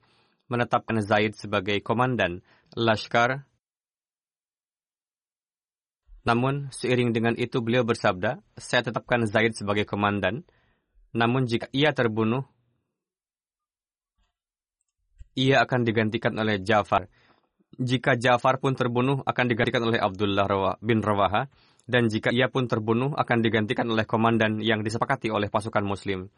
menetapkan 0.51 0.99
Zaid 1.01 1.39
sebagai 1.39 1.79
komandan 1.81 2.43
Lashkar 2.75 3.51
namun, 6.21 6.69
seiring 6.69 7.17
dengan 7.17 7.33
itu 7.33 7.65
beliau 7.65 7.81
bersabda, 7.81 8.45
saya 8.61 8.85
tetapkan 8.85 9.25
Zaid 9.25 9.57
sebagai 9.57 9.89
komandan. 9.89 10.45
Namun 11.17 11.49
jika 11.49 11.67
ia 11.73 11.97
terbunuh, 11.97 12.45
ia 15.33 15.65
akan 15.65 15.81
digantikan 15.89 16.37
oleh 16.37 16.61
Ja'far. 16.61 17.09
Jika 17.81 18.21
Ja'far 18.21 18.61
pun 18.61 18.77
terbunuh, 18.77 19.25
akan 19.25 19.45
digantikan 19.49 19.81
oleh 19.81 19.97
Abdullah 19.97 20.77
bin 20.85 21.01
Rawaha. 21.01 21.49
Dan 21.89 22.13
jika 22.13 22.31
ia 22.31 22.53
pun 22.53 22.69
terbunuh, 22.69 23.17
akan 23.17 23.41
digantikan 23.41 23.89
oleh 23.89 24.05
komandan 24.05 24.61
yang 24.61 24.85
disepakati 24.85 25.33
oleh 25.33 25.49
pasukan 25.49 25.83
muslim. 25.83 26.29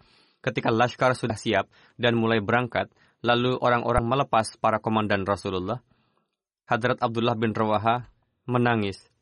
Ketika 0.40 0.70
Lashkar 0.70 1.12
sudah 1.18 1.36
siap 1.36 1.68
dan 1.98 2.16
mulai 2.16 2.40
berangkat, 2.40 2.88
lalu 3.22 3.54
orang-orang 3.58 4.04
melepas 4.04 4.58
para 4.58 4.82
komandan 4.82 5.22
Rasulullah. 5.22 5.78
Hadrat 6.66 6.98
Abdullah 6.98 7.38
bin 7.38 7.54
Rawaha 7.54 8.06
menangis 8.46 9.12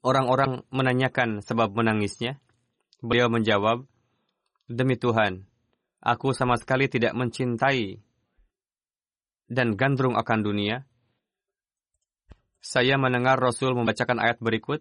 Orang-orang 0.00 0.64
menanyakan 0.72 1.44
sebab 1.44 1.76
menangisnya. 1.76 2.40
Beliau 3.04 3.28
menjawab, 3.28 3.84
Demi 4.64 4.96
Tuhan, 4.96 5.44
aku 5.98 6.32
sama 6.32 6.56
sekali 6.56 6.88
tidak 6.88 7.12
mencintai 7.12 8.00
dan 9.50 9.74
gandrung 9.74 10.14
akan 10.14 10.40
dunia. 10.40 10.86
Saya 12.62 12.96
mendengar 12.96 13.36
Rasul 13.36 13.74
membacakan 13.74 14.22
ayat 14.22 14.38
berikut, 14.38 14.80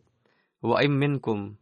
Wa 0.59 0.83
im 0.83 0.93
minkum 0.99 1.55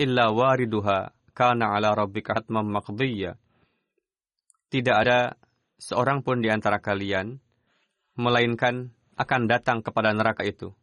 illa 0.00 0.32
wariduha 0.32 1.12
kana 1.36 1.76
ala 1.76 1.92
rabbika 1.92 2.40
hatmam 2.40 2.66
maqdiyya. 2.72 3.36
Tidak 4.72 4.96
ada 4.96 5.36
seorang 5.78 6.24
pun 6.24 6.40
di 6.40 6.48
antara 6.48 6.80
kalian, 6.80 7.38
melainkan 8.16 8.90
akan 9.14 9.42
datang 9.46 9.84
kepada 9.84 10.10
neraka 10.10 10.42
itu. 10.42 10.74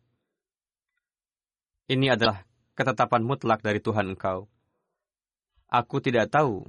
Ini 1.91 2.15
adalah 2.15 2.47
ketetapan 2.77 3.25
mutlak 3.25 3.59
dari 3.59 3.83
Tuhan 3.83 4.15
engkau. 4.15 4.47
Aku 5.67 5.99
tidak 5.99 6.31
tahu 6.31 6.63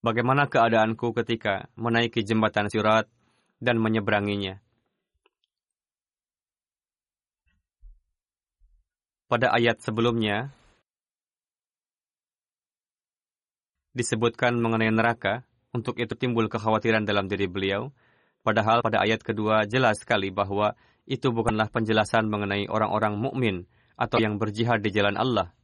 bagaimana 0.00 0.48
keadaanku 0.48 1.12
ketika 1.20 1.68
menaiki 1.76 2.24
jembatan 2.24 2.72
sirat 2.72 3.10
dan 3.60 3.76
menyeberanginya. 3.76 4.62
Pada 9.32 9.48
ayat 9.48 9.80
sebelumnya, 9.80 10.52
disebutkan 13.96 14.60
mengenai 14.60 14.92
neraka, 14.92 15.48
untuk 15.72 15.96
itu 15.96 16.12
timbul 16.20 16.52
kekhawatiran 16.52 17.08
dalam 17.08 17.32
diri 17.32 17.48
beliau, 17.48 17.88
Padahal 18.42 18.82
pada 18.82 18.98
ayat 19.06 19.22
kedua 19.22 19.70
jelas 19.70 20.02
sekali 20.02 20.34
bahwa 20.34 20.74
itu 21.06 21.30
bukanlah 21.30 21.70
penjelasan 21.70 22.26
mengenai 22.26 22.66
orang-orang 22.66 23.14
mukmin 23.14 23.70
atau 23.94 24.18
yang 24.18 24.34
berjihad 24.34 24.82
di 24.82 24.90
jalan 24.90 25.14
Allah. 25.14 25.54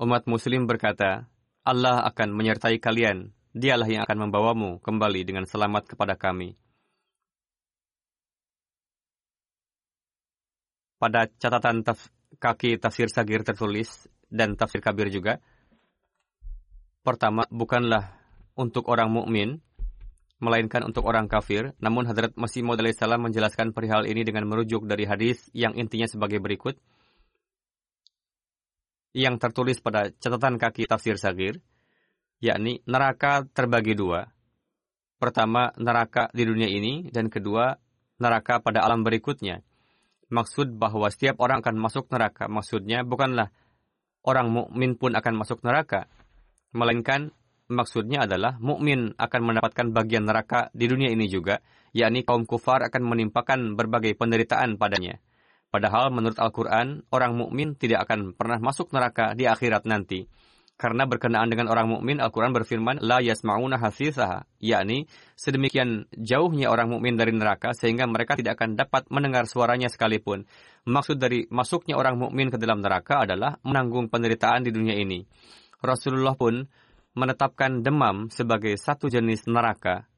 Umat 0.00 0.24
muslim 0.24 0.64
berkata, 0.64 1.28
Allah 1.60 2.08
akan 2.08 2.32
menyertai 2.32 2.80
kalian, 2.80 3.36
dialah 3.52 3.88
yang 3.88 4.02
akan 4.08 4.28
membawamu 4.28 4.80
kembali 4.80 5.28
dengan 5.28 5.44
selamat 5.44 5.92
kepada 5.92 6.16
kami. 6.16 6.56
Pada 11.04 11.28
catatan 11.28 11.84
taf 11.84 12.08
kaki 12.40 12.80
tafsir 12.80 13.12
sagir 13.12 13.44
tertulis 13.44 14.08
dan 14.32 14.56
tafsir 14.56 14.80
kabir 14.80 15.12
juga, 15.12 15.36
pertama, 17.04 17.44
bukanlah 17.52 18.16
untuk 18.56 18.88
orang 18.88 19.12
mukmin 19.12 19.60
melainkan 20.40 20.80
untuk 20.80 21.04
orang 21.04 21.28
kafir. 21.28 21.76
Namun 21.76 22.08
Hadrat 22.08 22.32
Masih 22.40 22.64
Maud 22.64 22.80
salam 22.96 23.20
menjelaskan 23.20 23.76
perihal 23.76 24.08
ini 24.08 24.24
dengan 24.24 24.48
merujuk 24.48 24.88
dari 24.88 25.04
hadis 25.04 25.44
yang 25.52 25.76
intinya 25.76 26.08
sebagai 26.08 26.40
berikut. 26.40 26.80
Yang 29.12 29.44
tertulis 29.44 29.84
pada 29.84 30.08
catatan 30.08 30.56
kaki 30.56 30.88
tafsir 30.88 31.20
sagir, 31.20 31.60
yakni 32.40 32.80
neraka 32.88 33.44
terbagi 33.52 33.92
dua. 33.92 34.32
Pertama, 35.20 35.68
neraka 35.76 36.32
di 36.32 36.48
dunia 36.48 36.72
ini, 36.72 37.12
dan 37.12 37.28
kedua, 37.28 37.76
neraka 38.16 38.64
pada 38.64 38.80
alam 38.88 39.04
berikutnya. 39.04 39.60
Maksud 40.32 40.76
bahwa 40.80 41.08
setiap 41.12 41.40
orang 41.40 41.60
akan 41.60 41.76
masuk 41.76 42.08
neraka, 42.08 42.48
maksudnya 42.48 43.04
bukanlah 43.04 43.52
orang 44.24 44.48
mukmin 44.48 44.96
pun 44.96 45.12
akan 45.12 45.34
masuk 45.36 45.60
neraka, 45.60 46.08
melainkan 46.72 47.32
maksudnya 47.68 48.24
adalah 48.24 48.56
mukmin 48.60 49.12
akan 49.16 49.40
mendapatkan 49.44 49.92
bagian 49.92 50.24
neraka 50.28 50.68
di 50.72 50.88
dunia 50.88 51.12
ini 51.12 51.28
juga, 51.28 51.60
yakni 51.92 52.24
kaum 52.24 52.48
kufar 52.48 52.84
akan 52.88 53.02
menimpakan 53.04 53.76
berbagai 53.76 54.16
penderitaan 54.16 54.80
padanya. 54.80 55.20
Padahal 55.68 56.14
menurut 56.14 56.38
Al-Quran, 56.38 57.02
orang 57.10 57.34
mukmin 57.34 57.74
tidak 57.74 58.06
akan 58.06 58.38
pernah 58.38 58.62
masuk 58.62 58.94
neraka 58.94 59.34
di 59.34 59.50
akhirat 59.50 59.84
nanti. 59.90 60.30
Karena 60.74 61.06
berkenaan 61.06 61.46
dengan 61.46 61.70
orang 61.70 61.86
mukmin, 61.86 62.18
Al-Quran 62.18 62.50
berfirman, 62.50 62.98
La 62.98 63.22
yasma'una 63.22 63.78
hasisaha, 63.78 64.42
yakni 64.58 65.06
sedemikian 65.38 66.10
jauhnya 66.18 66.66
orang 66.66 66.90
mukmin 66.90 67.14
dari 67.14 67.30
neraka 67.30 67.70
sehingga 67.78 68.10
mereka 68.10 68.34
tidak 68.34 68.58
akan 68.58 68.74
dapat 68.74 69.06
mendengar 69.06 69.46
suaranya 69.46 69.86
sekalipun. 69.86 70.50
Maksud 70.82 71.22
dari 71.22 71.46
masuknya 71.46 71.94
orang 71.94 72.18
mukmin 72.18 72.50
ke 72.50 72.58
dalam 72.58 72.82
neraka 72.82 73.22
adalah 73.22 73.54
menanggung 73.62 74.10
penderitaan 74.10 74.66
di 74.66 74.74
dunia 74.74 74.98
ini. 74.98 75.22
Rasulullah 75.78 76.34
pun 76.34 76.66
menetapkan 77.14 77.86
demam 77.86 78.26
sebagai 78.34 78.74
satu 78.74 79.06
jenis 79.06 79.46
neraka. 79.46 80.10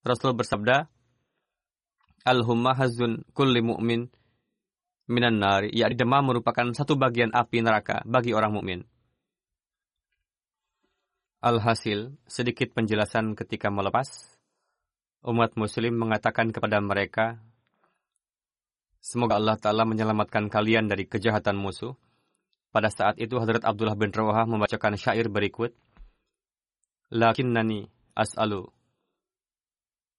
Rasul 0.00 0.32
bersabda, 0.32 0.88
Al-Hummahazun 2.24 3.28
kulli 3.36 3.60
mu'min 3.60 4.08
minan 5.12 5.36
nari, 5.36 5.68
yakni 5.76 5.98
demam 6.00 6.24
merupakan 6.24 6.72
satu 6.72 6.96
bagian 6.96 7.36
api 7.36 7.60
neraka 7.60 8.00
bagi 8.08 8.32
orang 8.32 8.56
mukmin. 8.56 8.80
Alhasil, 11.42 12.14
sedikit 12.30 12.70
penjelasan 12.70 13.34
ketika 13.34 13.66
melepas, 13.66 14.06
umat 15.26 15.58
muslim 15.58 15.98
mengatakan 15.98 16.54
kepada 16.54 16.78
mereka, 16.78 17.42
Semoga 19.02 19.42
Allah 19.42 19.58
Ta'ala 19.58 19.82
menyelamatkan 19.82 20.46
kalian 20.46 20.86
dari 20.86 21.02
kejahatan 21.10 21.58
musuh, 21.58 21.98
pada 22.70 22.94
saat 22.94 23.18
itu 23.18 23.42
Hadrat 23.42 23.66
Abdullah 23.66 23.98
bin 23.98 24.14
Rawahah 24.14 24.46
membacakan 24.46 24.94
syair 24.94 25.26
berikut. 25.26 25.74
Lakinnani 27.10 27.90
as'alu 28.14 28.62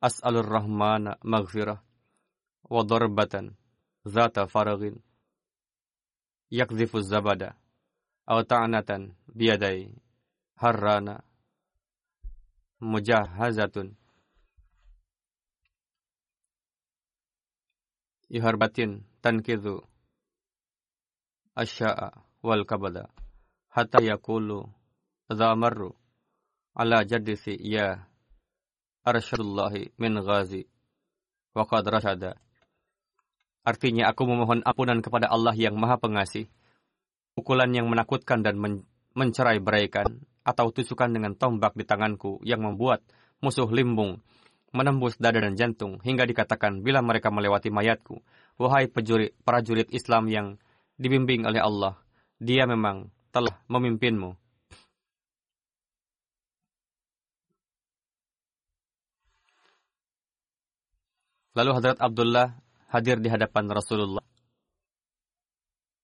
as'alur 0.03 0.43
rahmana 0.43 1.15
maghfirah 1.23 1.79
wa 2.67 2.81
darbatan 2.83 3.55
zata 4.03 4.51
faragin 4.51 4.99
yakzifu 6.51 6.99
zabada 6.99 7.55
aw 8.27 8.43
ta'natan 8.43 9.15
biyadai 9.31 10.02
harrana. 10.63 11.19
Mujahazatun. 12.79 13.99
Iharbatin 18.31 19.03
tankidu. 19.19 19.83
Asya'a 21.59 22.15
wal 22.39 22.63
kabada. 22.63 23.11
Hatta 23.67 23.99
yakulu 23.99 24.71
zamarru 25.27 25.91
ala 26.73 27.03
jaddisi 27.03 27.59
ya 27.59 28.07
arsyadullahi 29.03 29.91
min 29.99 30.15
ghazi. 30.23 30.63
Waqad 31.53 31.85
rasyada 31.85 32.33
Artinya 33.63 34.11
aku 34.11 34.27
memohon 34.27 34.59
ampunan 34.67 34.99
kepada 34.99 35.31
Allah 35.31 35.55
yang 35.55 35.79
maha 35.79 35.95
pengasih. 35.95 36.51
Pukulan 37.31 37.71
yang 37.71 37.87
menakutkan 37.87 38.43
dan 38.43 38.59
men 38.59 38.83
mencerai 39.13 39.61
beraikan 39.61 40.25
atau 40.43 40.69
tusukan 40.69 41.09
dengan 41.11 41.33
tombak 41.39 41.75
di 41.75 41.87
tanganku 41.87 42.43
yang 42.43 42.61
membuat 42.63 43.03
musuh 43.39 43.67
limbung, 43.71 44.19
menembus 44.75 45.15
dada 45.15 45.39
dan 45.39 45.55
jantung, 45.55 46.03
hingga 46.03 46.27
dikatakan 46.27 46.83
bila 46.83 46.99
mereka 46.99 47.31
melewati 47.31 47.71
mayatku, 47.71 48.19
wahai 48.59 48.91
pejurit, 48.91 49.35
prajurit 49.47 49.87
Islam 49.91 50.27
yang 50.27 50.47
dibimbing 50.99 51.47
oleh 51.47 51.63
Allah, 51.63 51.99
dia 52.39 52.67
memang 52.67 53.11
telah 53.31 53.59
memimpinmu. 53.71 54.35
Lalu 61.53 61.71
Hadrat 61.77 62.01
Abdullah 62.01 62.57
hadir 62.89 63.21
di 63.21 63.29
hadapan 63.29 63.69
Rasulullah. 63.69 64.25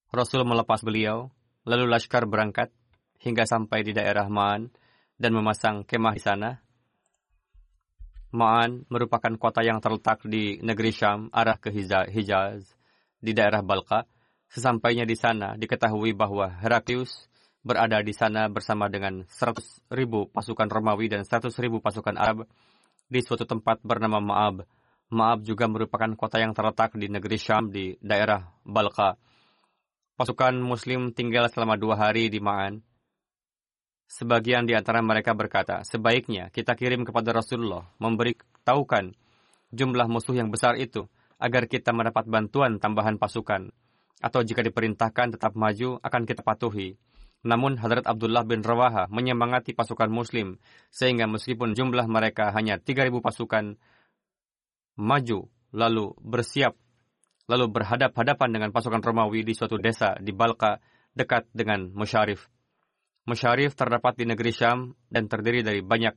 Rasul 0.09 0.41
melepas 0.45 0.81
beliau, 0.81 1.29
lalu 1.65 1.85
Laskar 1.89 2.25
berangkat 2.25 2.73
hingga 3.19 3.43
sampai 3.43 3.83
di 3.83 3.91
daerah 3.91 4.25
Ma'an 4.31 4.71
dan 5.19 5.31
memasang 5.35 5.83
kemah 5.83 6.15
di 6.15 6.23
sana. 6.23 6.51
Ma'an 8.31 8.85
merupakan 8.87 9.33
kota 9.35 9.65
yang 9.65 9.81
terletak 9.81 10.23
di 10.23 10.61
negeri 10.61 10.93
Syam, 10.93 11.27
arah 11.33 11.57
ke 11.57 11.73
Hijaz, 11.73 12.77
di 13.19 13.31
daerah 13.35 13.59
Balqa. 13.65 14.07
Sesampainya 14.49 15.05
di 15.05 15.13
sana, 15.13 15.53
diketahui 15.59 16.17
bahwa 16.17 16.49
Heraklius 16.49 17.29
berada 17.61 18.01
di 18.01 18.15
sana 18.15 18.47
bersama 18.47 18.87
dengan 18.87 19.27
100 19.27 19.93
ribu 19.93 20.25
pasukan 20.31 20.65
Romawi 20.65 21.11
dan 21.11 21.21
100 21.27 21.53
ribu 21.59 21.83
pasukan 21.83 22.15
Arab 22.17 22.47
di 23.09 23.19
suatu 23.21 23.43
tempat 23.43 23.83
bernama 23.83 24.21
Ma'ab. 24.21 24.65
Ma'ab 25.09 25.41
juga 25.41 25.65
merupakan 25.65 26.09
kota 26.13 26.37
yang 26.37 26.53
terletak 26.53 26.93
di 26.93 27.09
negeri 27.09 27.37
Syam 27.41 27.73
di 27.73 27.97
daerah 27.97 28.45
Balqa. 28.61 29.17
Pasukan 30.13 30.53
Muslim 30.61 31.17
tinggal 31.17 31.49
selama 31.49 31.75
dua 31.81 31.97
hari 31.97 32.29
di 32.29 32.37
Ma'an. 32.37 32.88
Sebagian 34.09 34.65
di 34.65 34.73
antara 34.73 35.05
mereka 35.05 35.37
berkata, 35.37 35.85
sebaiknya 35.85 36.49
kita 36.49 36.73
kirim 36.73 37.05
kepada 37.05 37.29
Rasulullah, 37.29 37.93
memberi 38.01 38.33
tahukan 38.65 39.13
jumlah 39.69 40.09
musuh 40.09 40.33
yang 40.33 40.49
besar 40.49 40.81
itu, 40.81 41.05
agar 41.37 41.69
kita 41.69 41.93
mendapat 41.93 42.25
bantuan 42.25 42.81
tambahan 42.81 43.21
pasukan. 43.21 43.69
Atau 44.17 44.41
jika 44.41 44.65
diperintahkan 44.65 45.37
tetap 45.37 45.53
maju, 45.53 46.01
akan 46.01 46.25
kita 46.25 46.41
patuhi. 46.41 46.97
Namun 47.45 47.77
Hadrat 47.77 48.03
Abdullah 48.09 48.43
bin 48.43 48.65
Rawaha 48.65 49.05
menyemangati 49.13 49.77
pasukan 49.77 50.09
muslim, 50.09 50.57
sehingga 50.89 51.29
meskipun 51.29 51.77
jumlah 51.77 52.09
mereka 52.09 52.49
hanya 52.51 52.81
3.000 52.81 53.13
pasukan, 53.21 53.77
maju, 54.97 55.39
lalu 55.69 56.17
bersiap, 56.17 56.73
lalu 57.45 57.65
berhadap-hadapan 57.71 58.49
dengan 58.57 58.69
pasukan 58.73 59.05
Romawi 59.05 59.45
di 59.45 59.53
suatu 59.53 59.77
desa 59.77 60.17
di 60.17 60.33
Balka, 60.33 60.81
dekat 61.13 61.45
dengan 61.53 61.93
Musyarif. 61.93 62.58
Musyarif 63.27 63.75
terdapat 63.75 64.15
di 64.15 64.25
negeri 64.29 64.51
Syam 64.55 64.95
dan 65.11 65.27
terdiri 65.27 65.65
dari 65.65 65.83
banyak 65.83 66.15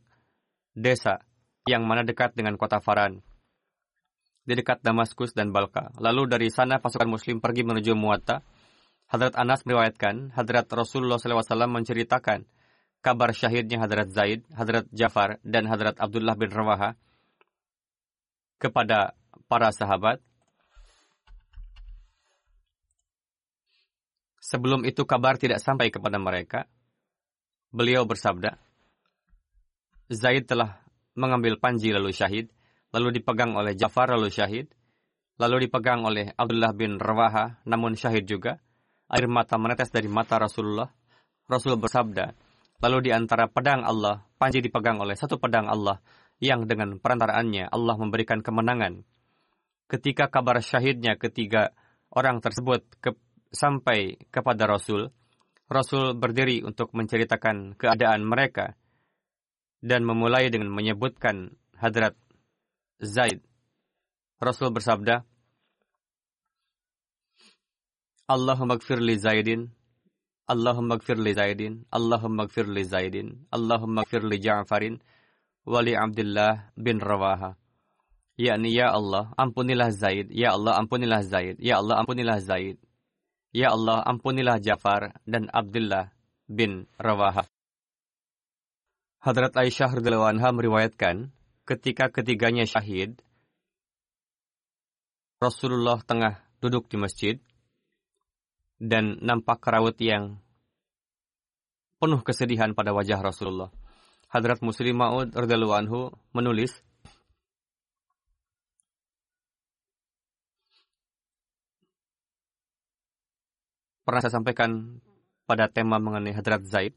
desa 0.77 1.21
yang 1.67 1.87
mana 1.87 2.03
dekat 2.03 2.35
dengan 2.35 2.59
kota 2.59 2.83
Faran. 2.83 3.23
Di 4.43 4.59
dekat 4.59 4.83
Damaskus 4.83 5.35
dan 5.39 5.55
Balka. 5.55 5.95
Lalu 6.03 6.27
dari 6.27 6.49
sana 6.51 6.83
pasukan 6.83 7.07
muslim 7.07 7.39
pergi 7.39 7.63
menuju 7.63 7.95
Muatta. 7.95 8.43
Hadrat 9.07 9.37
Anas 9.39 9.63
meriwayatkan, 9.63 10.35
Hadrat 10.35 10.67
Rasulullah 10.73 11.21
SAW 11.21 11.69
menceritakan 11.69 12.49
kabar 13.05 13.31
syahidnya 13.35 13.83
Hadrat 13.83 14.09
Zaid, 14.11 14.47
Hadrat 14.55 14.89
Jafar, 14.91 15.43
dan 15.45 15.69
Hadrat 15.69 16.01
Abdullah 16.01 16.39
bin 16.39 16.49
Rawaha 16.49 16.97
kepada 18.63 19.19
para 19.51 19.75
sahabat. 19.75 20.23
Sebelum 24.43 24.87
itu 24.87 25.03
kabar 25.03 25.39
tidak 25.39 25.59
sampai 25.59 25.91
kepada 25.91 26.19
mereka, 26.19 26.71
Beliau 27.73 28.05
bersabda, 28.05 28.61
Zaid 30.13 30.45
telah 30.45 30.85
mengambil 31.17 31.57
panji 31.57 31.89
lalu 31.89 32.13
syahid, 32.13 32.53
lalu 32.93 33.17
dipegang 33.17 33.57
oleh 33.57 33.73
Jafar 33.73 34.13
lalu 34.13 34.29
syahid, 34.29 34.69
lalu 35.41 35.65
dipegang 35.65 36.05
oleh 36.05 36.37
Abdullah 36.37 36.77
bin 36.77 37.01
Rawaha, 37.01 37.65
namun 37.65 37.97
syahid 37.97 38.29
juga. 38.29 38.61
Air 39.09 39.25
mata 39.25 39.57
menetes 39.57 39.89
dari 39.89 40.05
mata 40.05 40.37
Rasulullah. 40.37 40.93
Rasul 41.49 41.81
bersabda, 41.81 42.37
lalu 42.85 43.09
di 43.09 43.11
antara 43.17 43.49
pedang 43.49 43.89
Allah, 43.89 44.21
panji 44.37 44.61
dipegang 44.61 45.01
oleh 45.01 45.17
satu 45.17 45.41
pedang 45.41 45.65
Allah, 45.65 45.97
yang 46.45 46.69
dengan 46.69 47.01
perantaraannya 47.01 47.73
Allah 47.73 47.97
memberikan 47.97 48.45
kemenangan. 48.45 49.01
Ketika 49.89 50.29
kabar 50.29 50.61
syahidnya 50.61 51.17
ketiga 51.17 51.73
orang 52.13 52.45
tersebut 52.45 52.85
ke, 53.01 53.17
sampai 53.49 54.21
kepada 54.29 54.69
Rasul, 54.69 55.09
Rasul 55.73 56.13
berdiri 56.13 56.61
untuk 56.61 56.93
menceritakan 56.93 57.81
keadaan 57.81 58.23
mereka 58.29 58.77
dan 59.81 60.05
memulai 60.05 60.53
dengan 60.53 60.71
menyebutkan 60.71 61.57
hadrat 61.81 62.15
Zaid. 63.03 63.43
Rasul 64.39 64.71
bersabda, 64.71 65.27
Allahumma 68.31 68.79
gfir 68.79 69.03
li 69.03 69.19
Zaidin, 69.19 69.73
Allahumma 70.47 71.01
gfir 71.03 71.19
li 71.19 71.35
Zaidin, 71.35 71.83
Allahumma 71.91 72.47
gfir 72.47 72.71
li 72.71 72.85
Zaidin, 72.87 73.49
Allahumma 73.51 74.07
gfir 74.07 74.23
li 74.23 74.39
Ja'farin, 74.39 75.03
wali 75.67 75.99
Abdullah 75.99 76.71
bin 76.79 77.03
Rawaha. 77.03 77.59
Yakni, 78.39 78.75
Ya 78.75 78.95
Allah, 78.95 79.35
ampunilah 79.37 79.91
Zaid, 79.91 80.31
Ya 80.31 80.55
Allah, 80.55 80.79
ampunilah 80.79 81.23
Zaid, 81.27 81.59
Ya 81.59 81.83
Allah, 81.83 82.01
ampunilah 82.01 82.39
Zaid. 82.39 82.79
Ya 83.53 83.69
Allah, 83.69 84.01
ampunilah 84.09 84.65
Jafar 84.65 85.21
dan 85.29 85.53
Abdullah 85.53 86.09
bin 86.49 86.89
Rawaha. 86.97 87.45
Hadrat 89.21 89.53
Aisyah 89.53 89.93
radhiyallahu 89.93 90.25
anha 90.25 90.57
meriwayatkan, 90.57 91.29
ketika 91.69 92.09
ketiganya 92.09 92.65
syahid, 92.65 93.21
Rasulullah 95.37 96.01
tengah 96.01 96.41
duduk 96.65 96.89
di 96.89 96.97
masjid 96.97 97.37
dan 98.81 99.21
nampak 99.21 99.61
raut 99.69 100.01
yang 100.01 100.41
penuh 102.01 102.25
kesedihan 102.25 102.73
pada 102.73 102.97
wajah 102.97 103.21
Rasulullah. 103.21 103.69
Hadrat 104.33 104.65
Muslim 104.65 104.97
Ma'ud 104.97 105.29
anhu 105.37 106.09
menulis, 106.33 106.81
pernah 114.03 114.21
saya 114.23 114.39
sampaikan 114.39 114.99
pada 115.47 115.71
tema 115.71 116.03
mengenai 116.03 116.35
Hadrat 116.35 116.67
Zaid. 116.67 116.95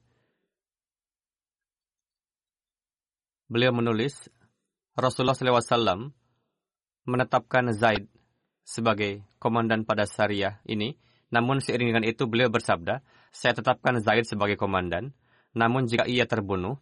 Beliau 3.45 3.69
menulis, 3.69 4.25
Rasulullah 4.97 5.37
SAW 5.37 6.09
menetapkan 7.05 7.69
Zaid 7.77 8.09
sebagai 8.65 9.21
komandan 9.37 9.85
pada 9.85 10.09
syariah 10.09 10.57
ini, 10.65 10.97
namun 11.29 11.61
seiring 11.61 11.93
dengan 11.93 12.05
itu 12.09 12.25
beliau 12.25 12.49
bersabda, 12.49 13.05
saya 13.29 13.53
tetapkan 13.53 14.01
Zaid 14.01 14.25
sebagai 14.25 14.57
komandan, 14.57 15.13
namun 15.53 15.85
jika 15.85 16.09
ia 16.09 16.25
terbunuh, 16.25 16.81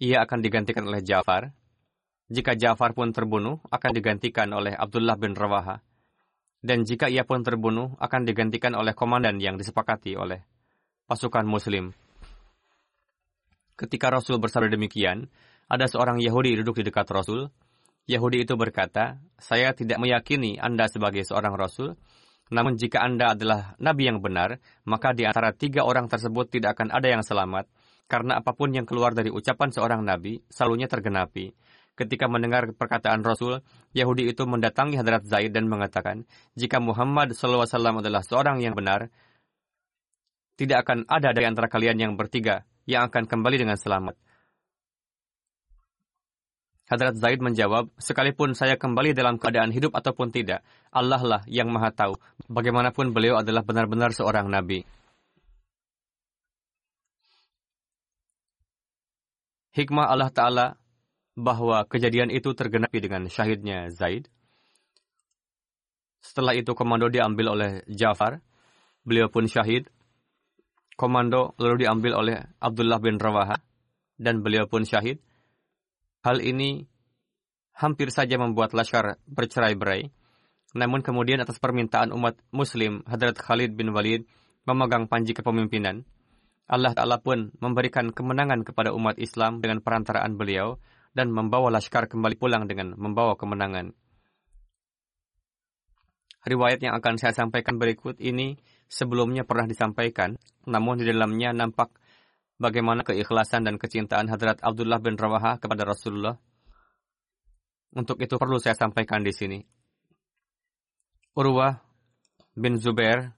ia 0.00 0.24
akan 0.24 0.40
digantikan 0.40 0.88
oleh 0.88 1.04
Ja'far. 1.04 1.52
Jika 2.32 2.56
Ja'far 2.56 2.96
pun 2.96 3.12
terbunuh, 3.12 3.60
akan 3.68 3.90
digantikan 3.92 4.48
oleh 4.56 4.72
Abdullah 4.72 5.20
bin 5.20 5.36
Rawaha 5.36 5.89
dan 6.60 6.84
jika 6.84 7.08
ia 7.08 7.24
pun 7.24 7.40
terbunuh 7.40 7.96
akan 7.96 8.28
digantikan 8.28 8.76
oleh 8.76 8.92
komandan 8.92 9.40
yang 9.40 9.56
disepakati 9.56 10.16
oleh 10.16 10.44
pasukan 11.08 11.44
muslim. 11.48 11.92
Ketika 13.80 14.12
Rasul 14.12 14.36
bersabda 14.36 14.76
demikian, 14.76 15.26
ada 15.64 15.88
seorang 15.88 16.20
Yahudi 16.20 16.60
duduk 16.60 16.84
di 16.84 16.92
dekat 16.92 17.08
Rasul. 17.08 17.48
Yahudi 18.04 18.44
itu 18.44 18.58
berkata, 18.58 19.16
saya 19.40 19.72
tidak 19.72 19.96
meyakini 20.02 20.60
Anda 20.60 20.90
sebagai 20.90 21.24
seorang 21.24 21.56
Rasul, 21.56 21.96
namun 22.50 22.74
jika 22.76 23.00
Anda 23.00 23.32
adalah 23.38 23.78
Nabi 23.78 24.10
yang 24.10 24.18
benar, 24.18 24.58
maka 24.82 25.14
di 25.14 25.22
antara 25.22 25.54
tiga 25.54 25.86
orang 25.86 26.10
tersebut 26.10 26.50
tidak 26.50 26.76
akan 26.76 26.90
ada 26.90 27.06
yang 27.06 27.22
selamat, 27.22 27.70
karena 28.10 28.42
apa 28.42 28.50
pun 28.52 28.74
yang 28.74 28.82
keluar 28.82 29.14
dari 29.14 29.30
ucapan 29.30 29.70
seorang 29.70 30.02
Nabi, 30.02 30.42
selalunya 30.50 30.90
tergenapi. 30.90 31.54
Ketika 32.00 32.32
mendengar 32.32 32.72
perkataan 32.72 33.20
Rasul, 33.20 33.60
Yahudi 33.92 34.32
itu 34.32 34.48
mendatangi 34.48 34.96
Hadrat 34.96 35.28
Zaid 35.28 35.52
dan 35.52 35.68
mengatakan, 35.68 36.24
jika 36.56 36.80
Muhammad 36.80 37.36
SAW 37.36 37.68
adalah 38.00 38.24
seorang 38.24 38.64
yang 38.64 38.72
benar, 38.72 39.12
tidak 40.56 40.88
akan 40.88 41.04
ada 41.12 41.36
dari 41.36 41.44
antara 41.44 41.68
kalian 41.68 42.00
yang 42.00 42.12
bertiga 42.16 42.64
yang 42.88 43.12
akan 43.12 43.28
kembali 43.28 43.60
dengan 43.60 43.76
selamat. 43.76 44.16
Hadrat 46.88 47.20
Zaid 47.20 47.44
menjawab, 47.44 47.92
sekalipun 48.00 48.56
saya 48.56 48.80
kembali 48.80 49.12
dalam 49.12 49.36
keadaan 49.36 49.68
hidup 49.68 49.92
ataupun 49.92 50.32
tidak, 50.32 50.64
Allah 50.88 51.20
lah 51.20 51.42
yang 51.52 51.68
maha 51.68 51.92
tahu. 51.92 52.16
Bagaimanapun 52.48 53.12
beliau 53.12 53.36
adalah 53.36 53.60
benar-benar 53.60 54.16
seorang 54.16 54.48
nabi. 54.48 54.88
Hikmah 59.76 60.08
Allah 60.08 60.32
Ta'ala 60.32 60.80
bahwa 61.38 61.86
kejadian 61.86 62.30
itu 62.30 62.52
tergenapi 62.54 62.98
dengan 62.98 63.26
syahidnya 63.30 63.90
Zaid. 63.94 64.26
Setelah 66.20 66.52
itu 66.52 66.76
komando 66.76 67.08
diambil 67.08 67.56
oleh 67.56 67.70
Jafar, 67.88 68.44
beliau 69.06 69.32
pun 69.32 69.48
syahid. 69.48 69.88
Komando 70.98 71.56
lalu 71.56 71.88
diambil 71.88 72.12
oleh 72.20 72.36
Abdullah 72.60 73.00
bin 73.00 73.16
Rawaha, 73.16 73.56
dan 74.20 74.44
beliau 74.44 74.68
pun 74.68 74.84
syahid. 74.84 75.16
Hal 76.20 76.44
ini 76.44 76.84
hampir 77.72 78.12
saja 78.12 78.36
membuat 78.36 78.76
Laskar 78.76 79.16
bercerai-berai. 79.24 80.12
Namun 80.76 81.00
kemudian 81.00 81.40
atas 81.40 81.56
permintaan 81.56 82.12
umat 82.12 82.36
muslim, 82.52 83.00
Hadrat 83.08 83.40
Khalid 83.40 83.72
bin 83.74 83.96
Walid 83.96 84.28
memegang 84.68 85.08
panji 85.08 85.32
kepemimpinan. 85.32 86.04
Allah 86.70 86.94
Ta'ala 86.94 87.18
pun 87.18 87.50
memberikan 87.58 88.14
kemenangan 88.14 88.62
kepada 88.62 88.94
umat 88.94 89.18
Islam 89.18 89.58
dengan 89.58 89.82
perantaraan 89.82 90.38
beliau 90.38 90.78
dan 91.10 91.34
membawa 91.34 91.72
Laskar 91.74 92.06
kembali 92.06 92.36
pulang 92.38 92.66
dengan 92.70 92.94
membawa 92.94 93.34
kemenangan. 93.34 93.94
Riwayat 96.40 96.80
yang 96.80 96.96
akan 96.96 97.20
saya 97.20 97.36
sampaikan 97.36 97.76
berikut 97.76 98.16
ini 98.16 98.56
sebelumnya 98.88 99.44
pernah 99.44 99.68
disampaikan, 99.68 100.40
namun 100.64 100.96
di 100.96 101.04
dalamnya 101.04 101.52
nampak 101.52 101.92
bagaimana 102.56 103.04
keikhlasan 103.04 103.68
dan 103.68 103.76
kecintaan 103.76 104.32
Hadrat 104.32 104.64
Abdullah 104.64 105.00
bin 105.04 105.20
Rawaha 105.20 105.60
kepada 105.60 105.84
Rasulullah 105.84 106.40
untuk 107.90 108.22
itu 108.22 108.38
perlu 108.38 108.62
saya 108.62 108.78
sampaikan 108.78 109.26
di 109.26 109.34
sini. 109.34 109.58
Urwah 111.34 111.82
bin 112.54 112.78
Zubair 112.78 113.34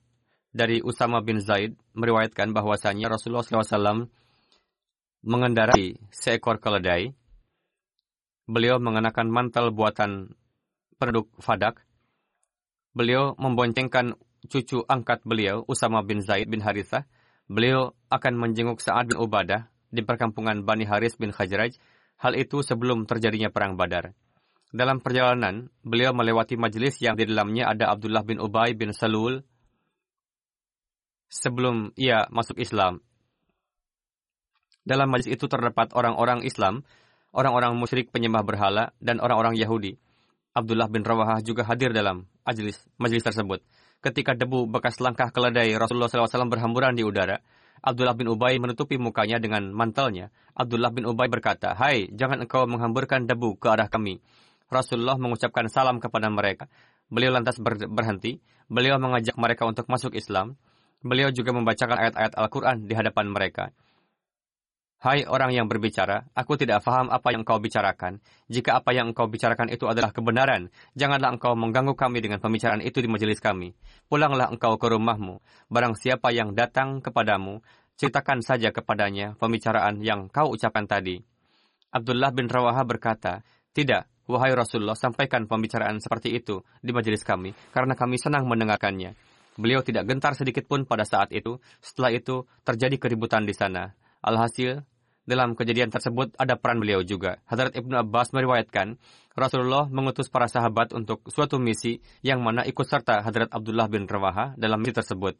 dari 0.53 0.85
Usama 0.85 1.25
bin 1.25 1.41
Zaid 1.41 1.77
meriwayatkan 1.97 2.53
bahwasanya 2.53 3.09
Rasulullah 3.09 3.45
SAW 3.45 4.09
mengendarai 5.25 5.97
seekor 6.13 6.61
keledai. 6.61 7.17
Beliau 8.51 8.83
mengenakan 8.83 9.31
mantel 9.31 9.71
buatan 9.71 10.35
penduduk 10.99 11.31
Fadak. 11.39 11.83
Beliau 12.93 13.39
memboncengkan 13.39 14.19
cucu 14.51 14.83
angkat 14.87 15.23
beliau, 15.23 15.63
Usama 15.71 16.03
bin 16.03 16.21
Zaid 16.21 16.51
bin 16.51 16.61
Harithah. 16.61 17.07
Beliau 17.47 17.95
akan 18.11 18.35
menjenguk 18.39 18.83
Sa'ad 18.83 19.11
bin 19.11 19.19
Ubadah 19.19 19.71
di 19.93 20.03
perkampungan 20.03 20.65
Bani 20.67 20.89
Haris 20.89 21.15
bin 21.21 21.31
Khajraj. 21.31 21.77
Hal 22.23 22.39
itu 22.39 22.63
sebelum 22.63 23.05
terjadinya 23.07 23.51
Perang 23.51 23.75
Badar. 23.75 24.15
Dalam 24.73 25.05
perjalanan, 25.05 25.69
beliau 25.85 26.17
melewati 26.17 26.57
majelis 26.57 26.97
yang 27.03 27.13
di 27.13 27.29
dalamnya 27.29 27.69
ada 27.69 27.93
Abdullah 27.93 28.25
bin 28.25 28.41
Ubay 28.41 28.73
bin 28.73 28.97
Salul 28.97 29.45
sebelum 31.29 31.93
ia 31.93 32.25
masuk 32.33 32.57
Islam. 32.57 33.05
Dalam 34.83 35.13
majelis 35.13 35.37
itu 35.37 35.45
terdapat 35.45 35.93
orang-orang 35.93 36.43
Islam, 36.43 36.89
orang-orang 37.33 37.75
musyrik 37.75 38.13
penyembah 38.13 38.45
berhala, 38.45 38.93
dan 39.01 39.19
orang-orang 39.19 39.57
Yahudi. 39.57 39.99
Abdullah 40.53 40.89
bin 40.93 41.01
Rawahah 41.01 41.41
juga 41.41 41.65
hadir 41.65 41.97
dalam 41.97 42.29
majelis, 42.45 42.77
majelis 43.01 43.25
tersebut. 43.25 43.65
Ketika 44.05 44.37
debu 44.37 44.69
bekas 44.69 45.01
langkah 45.01 45.33
keledai 45.33 45.73
Rasulullah 45.81 46.13
SAW 46.13 46.53
berhamburan 46.53 46.93
di 46.93 47.07
udara, 47.07 47.41
Abdullah 47.83 48.15
bin 48.15 48.31
Ubay 48.31 48.61
menutupi 48.61 48.95
mukanya 49.01 49.43
dengan 49.43 49.75
mantelnya. 49.75 50.31
Abdullah 50.55 50.95
bin 50.95 51.09
Ubay 51.09 51.27
berkata, 51.27 51.75
Hai, 51.75 52.13
jangan 52.15 52.45
engkau 52.45 52.69
menghamburkan 52.69 53.27
debu 53.27 53.59
ke 53.59 53.67
arah 53.73 53.91
kami. 53.91 54.23
Rasulullah 54.71 55.19
mengucapkan 55.19 55.67
salam 55.67 55.99
kepada 55.99 56.31
mereka. 56.31 56.71
Beliau 57.11 57.35
lantas 57.35 57.59
ber 57.59 57.77
berhenti. 57.91 58.41
Beliau 58.73 58.97
mengajak 58.97 59.37
mereka 59.37 59.69
untuk 59.69 59.85
masuk 59.91 60.17
Islam. 60.17 60.57
Beliau 61.03 61.29
juga 61.35 61.53
membacakan 61.53 61.97
ayat-ayat 61.99 62.33
Al-Quran 62.39 62.77
di 62.87 62.95
hadapan 62.95 63.27
mereka. 63.29 63.75
Hai 65.03 65.27
orang 65.27 65.51
yang 65.51 65.67
berbicara, 65.67 66.31
aku 66.31 66.55
tidak 66.55 66.79
faham 66.87 67.11
apa 67.11 67.35
yang 67.35 67.43
engkau 67.43 67.59
bicarakan. 67.59 68.23
Jika 68.47 68.79
apa 68.79 68.95
yang 68.95 69.11
engkau 69.11 69.27
bicarakan 69.27 69.67
itu 69.75 69.91
adalah 69.91 70.15
kebenaran, 70.15 70.71
janganlah 70.95 71.35
engkau 71.35 71.59
mengganggu 71.59 71.99
kami 71.99 72.23
dengan 72.23 72.39
pembicaraan 72.39 72.79
itu 72.87 73.03
di 73.03 73.11
majelis 73.11 73.43
kami. 73.43 73.75
Pulanglah 74.07 74.47
engkau 74.55 74.79
ke 74.79 74.87
rumahmu. 74.87 75.43
Barang 75.67 75.99
siapa 75.99 76.31
yang 76.31 76.55
datang 76.55 77.03
kepadamu, 77.03 77.59
ceritakan 77.99 78.47
saja 78.47 78.71
kepadanya 78.71 79.35
pembicaraan 79.43 79.99
yang 80.07 80.31
kau 80.31 80.55
ucapkan 80.55 80.87
tadi. 80.87 81.19
Abdullah 81.91 82.31
bin 82.31 82.47
Rawaha 82.47 82.87
berkata, 82.87 83.43
Tidak, 83.75 84.31
Wahai 84.31 84.55
Rasulullah, 84.55 84.95
sampaikan 84.95 85.51
pembicaraan 85.51 85.99
seperti 85.99 86.31
itu 86.31 86.63
di 86.79 86.95
majelis 86.95 87.27
kami, 87.27 87.51
karena 87.75 87.99
kami 87.99 88.23
senang 88.23 88.47
mendengarkannya. 88.47 89.19
Beliau 89.59 89.83
tidak 89.83 90.07
gentar 90.07 90.39
sedikit 90.39 90.71
pun 90.71 90.87
pada 90.87 91.03
saat 91.03 91.35
itu. 91.35 91.59
Setelah 91.83 92.15
itu, 92.15 92.47
terjadi 92.63 93.03
keributan 93.03 93.43
di 93.43 93.51
sana. 93.51 93.99
Alhasil, 94.23 94.87
dalam 95.23 95.55
kejadian 95.55 95.89
tersebut 95.89 96.35
ada 96.37 96.59
peran 96.59 96.83
beliau 96.83 97.01
juga. 97.07 97.39
Hadrat 97.47 97.75
Ibnu 97.79 97.95
Abbas 97.95 98.35
meriwayatkan, 98.35 98.99
Rasulullah 99.39 99.87
mengutus 99.89 100.29
para 100.29 100.51
sahabat 100.51 100.93
untuk 100.93 101.25
suatu 101.31 101.57
misi 101.63 102.03
yang 102.27 102.43
mana 102.43 102.67
ikut 102.67 102.85
serta 102.85 103.23
Hadrat 103.23 103.51
Abdullah 103.55 103.87
bin 103.87 104.05
Rawaha 104.11 104.59
dalam 104.59 104.83
misi 104.83 104.95
tersebut. 104.95 105.39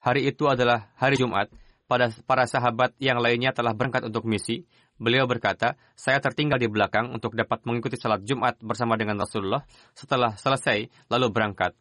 Hari 0.00 0.28
itu 0.30 0.46
adalah 0.46 0.94
hari 0.94 1.18
Jumat, 1.18 1.50
pada 1.86 2.10
para 2.26 2.46
sahabat 2.46 2.94
yang 2.98 3.18
lainnya 3.22 3.54
telah 3.54 3.74
berangkat 3.74 4.06
untuk 4.06 4.26
misi, 4.26 4.66
Beliau 4.96 5.28
berkata, 5.28 5.76
saya 5.92 6.24
tertinggal 6.24 6.56
di 6.56 6.72
belakang 6.72 7.12
untuk 7.12 7.36
dapat 7.36 7.60
mengikuti 7.68 8.00
salat 8.00 8.24
Jumat 8.24 8.56
bersama 8.64 8.96
dengan 8.96 9.20
Rasulullah 9.20 9.60
setelah 9.92 10.32
selesai 10.40 10.88
lalu 11.12 11.28
berangkat. 11.28 11.76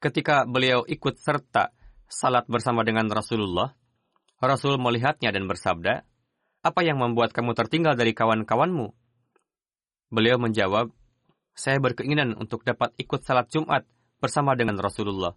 Ketika 0.00 0.48
beliau 0.48 0.88
ikut 0.88 1.20
serta 1.20 1.76
salat 2.08 2.48
bersama 2.48 2.88
dengan 2.88 3.04
Rasulullah, 3.12 3.76
Rasul 4.38 4.78
melihatnya 4.78 5.34
dan 5.34 5.50
bersabda, 5.50 6.06
apa 6.62 6.80
yang 6.86 7.02
membuat 7.02 7.34
kamu 7.34 7.58
tertinggal 7.58 7.98
dari 7.98 8.14
kawan-kawanmu? 8.14 8.94
Beliau 10.14 10.38
menjawab, 10.38 10.94
saya 11.58 11.82
berkeinginan 11.82 12.38
untuk 12.38 12.62
dapat 12.62 12.94
ikut 13.02 13.26
salat 13.26 13.50
Jumat 13.50 13.82
bersama 14.22 14.54
dengan 14.54 14.78
Rasulullah. 14.78 15.34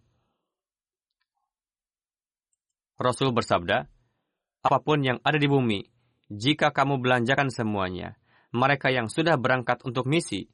Rasul 3.01 3.33
bersabda, 3.33 3.89
apa 4.61 4.77
pun 4.85 5.01
yang 5.01 5.17
ada 5.25 5.41
di 5.41 5.49
bumi, 5.49 5.81
jika 6.29 6.69
kamu 6.69 7.01
belanjakan 7.01 7.49
semuanya, 7.49 8.21
mereka 8.53 8.93
yang 8.93 9.09
sudah 9.09 9.33
berangkat 9.41 9.81
untuk 9.81 10.05
misi, 10.05 10.45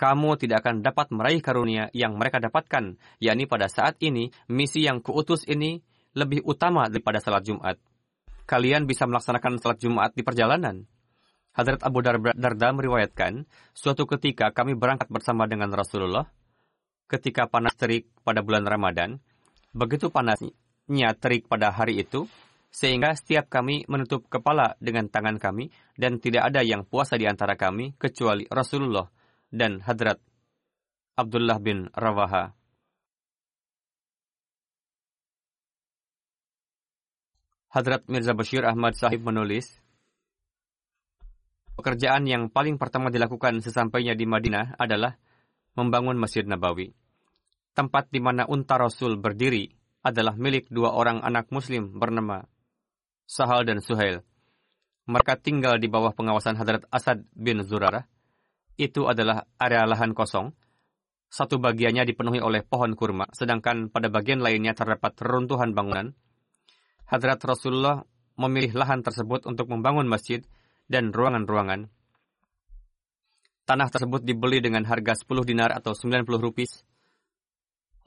kamu 0.00 0.40
tidak 0.40 0.64
akan 0.64 0.80
dapat 0.80 1.12
meraih 1.12 1.44
karunia 1.44 1.92
yang 1.92 2.16
mereka 2.16 2.40
dapatkan, 2.40 2.96
yakni 3.20 3.44
pada 3.44 3.68
saat 3.68 4.00
ini, 4.00 4.32
misi 4.48 4.88
yang 4.88 5.04
kuutus 5.04 5.44
ini 5.44 5.84
lebih 6.12 6.44
utama 6.44 6.88
daripada 6.88 7.18
salat 7.20 7.44
Jumat. 7.44 7.76
Kalian 8.44 8.84
bisa 8.84 9.08
melaksanakan 9.08 9.60
salat 9.62 9.78
Jumat 9.80 10.10
di 10.12 10.22
perjalanan. 10.26 10.84
Hadrat 11.52 11.84
Abu 11.84 12.00
Darda 12.04 12.68
meriwayatkan, 12.72 13.44
suatu 13.76 14.08
ketika 14.08 14.56
kami 14.56 14.72
berangkat 14.72 15.12
bersama 15.12 15.44
dengan 15.44 15.68
Rasulullah, 15.68 16.24
ketika 17.12 17.44
panas 17.44 17.76
terik 17.76 18.08
pada 18.24 18.40
bulan 18.40 18.64
Ramadan, 18.64 19.20
begitu 19.76 20.08
panasnya 20.08 21.12
terik 21.20 21.44
pada 21.52 21.68
hari 21.68 22.00
itu, 22.00 22.24
sehingga 22.72 23.12
setiap 23.12 23.52
kami 23.52 23.84
menutup 23.84 24.24
kepala 24.32 24.80
dengan 24.80 25.12
tangan 25.12 25.36
kami, 25.36 25.68
dan 25.92 26.16
tidak 26.24 26.48
ada 26.48 26.64
yang 26.64 26.88
puasa 26.88 27.20
di 27.20 27.28
antara 27.28 27.52
kami 27.52 28.00
kecuali 28.00 28.48
Rasulullah 28.48 29.04
dan 29.52 29.84
Hadrat 29.84 30.16
Abdullah 31.20 31.60
bin 31.60 31.92
Rawaha. 31.92 32.61
Hadrat 37.72 38.04
Mirza 38.04 38.36
Bashir 38.36 38.68
Ahmad 38.68 38.92
Sahib 39.00 39.24
menulis, 39.24 39.80
Pekerjaan 41.72 42.28
yang 42.28 42.52
paling 42.52 42.76
pertama 42.76 43.08
dilakukan 43.08 43.64
sesampainya 43.64 44.12
di 44.12 44.28
Madinah 44.28 44.76
adalah 44.76 45.16
membangun 45.72 46.20
Masjid 46.20 46.44
Nabawi. 46.44 46.92
Tempat 47.72 48.12
di 48.12 48.20
mana 48.20 48.44
unta 48.44 48.76
Rasul 48.76 49.16
berdiri 49.16 49.72
adalah 50.04 50.36
milik 50.36 50.68
dua 50.68 50.92
orang 50.92 51.24
anak 51.24 51.48
Muslim 51.48 51.96
bernama 51.96 52.44
Sahal 53.24 53.64
dan 53.64 53.80
Suhail. 53.80 54.20
Mereka 55.08 55.40
tinggal 55.40 55.80
di 55.80 55.88
bawah 55.88 56.12
pengawasan 56.12 56.60
Hadrat 56.60 56.84
Asad 56.92 57.24
bin 57.32 57.64
Zurarah. 57.64 58.04
Itu 58.76 59.08
adalah 59.08 59.48
area 59.56 59.88
lahan 59.88 60.12
kosong. 60.12 60.52
Satu 61.32 61.56
bagiannya 61.56 62.04
dipenuhi 62.04 62.44
oleh 62.44 62.60
pohon 62.60 62.92
kurma, 62.92 63.32
sedangkan 63.32 63.88
pada 63.88 64.12
bagian 64.12 64.44
lainnya 64.44 64.76
terdapat 64.76 65.16
reruntuhan 65.16 65.72
bangunan. 65.72 66.12
Hadrat 67.12 67.44
Rasulullah 67.44 68.00
memilih 68.40 68.72
lahan 68.72 69.04
tersebut 69.04 69.44
untuk 69.44 69.68
membangun 69.68 70.08
masjid 70.08 70.40
dan 70.88 71.12
ruangan-ruangan. 71.12 71.92
Tanah 73.68 73.88
tersebut 73.92 74.24
dibeli 74.24 74.64
dengan 74.64 74.88
harga 74.88 75.12
10 75.20 75.44
dinar 75.44 75.76
atau 75.76 75.92
90 75.92 76.24
rupis. 76.40 76.80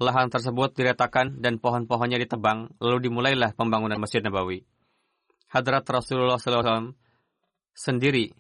Lahan 0.02 0.34
tersebut 0.34 0.74
diretakan 0.74 1.40
dan 1.40 1.62
pohon-pohonnya 1.62 2.18
ditebang, 2.18 2.74
lalu 2.82 3.08
dimulailah 3.08 3.54
pembangunan 3.54 4.02
Masjid 4.02 4.20
Nabawi 4.20 4.66
hadrat 5.56 5.88
Rasulullah 5.88 6.36
SAW 6.36 6.92
sendiri 7.72 8.36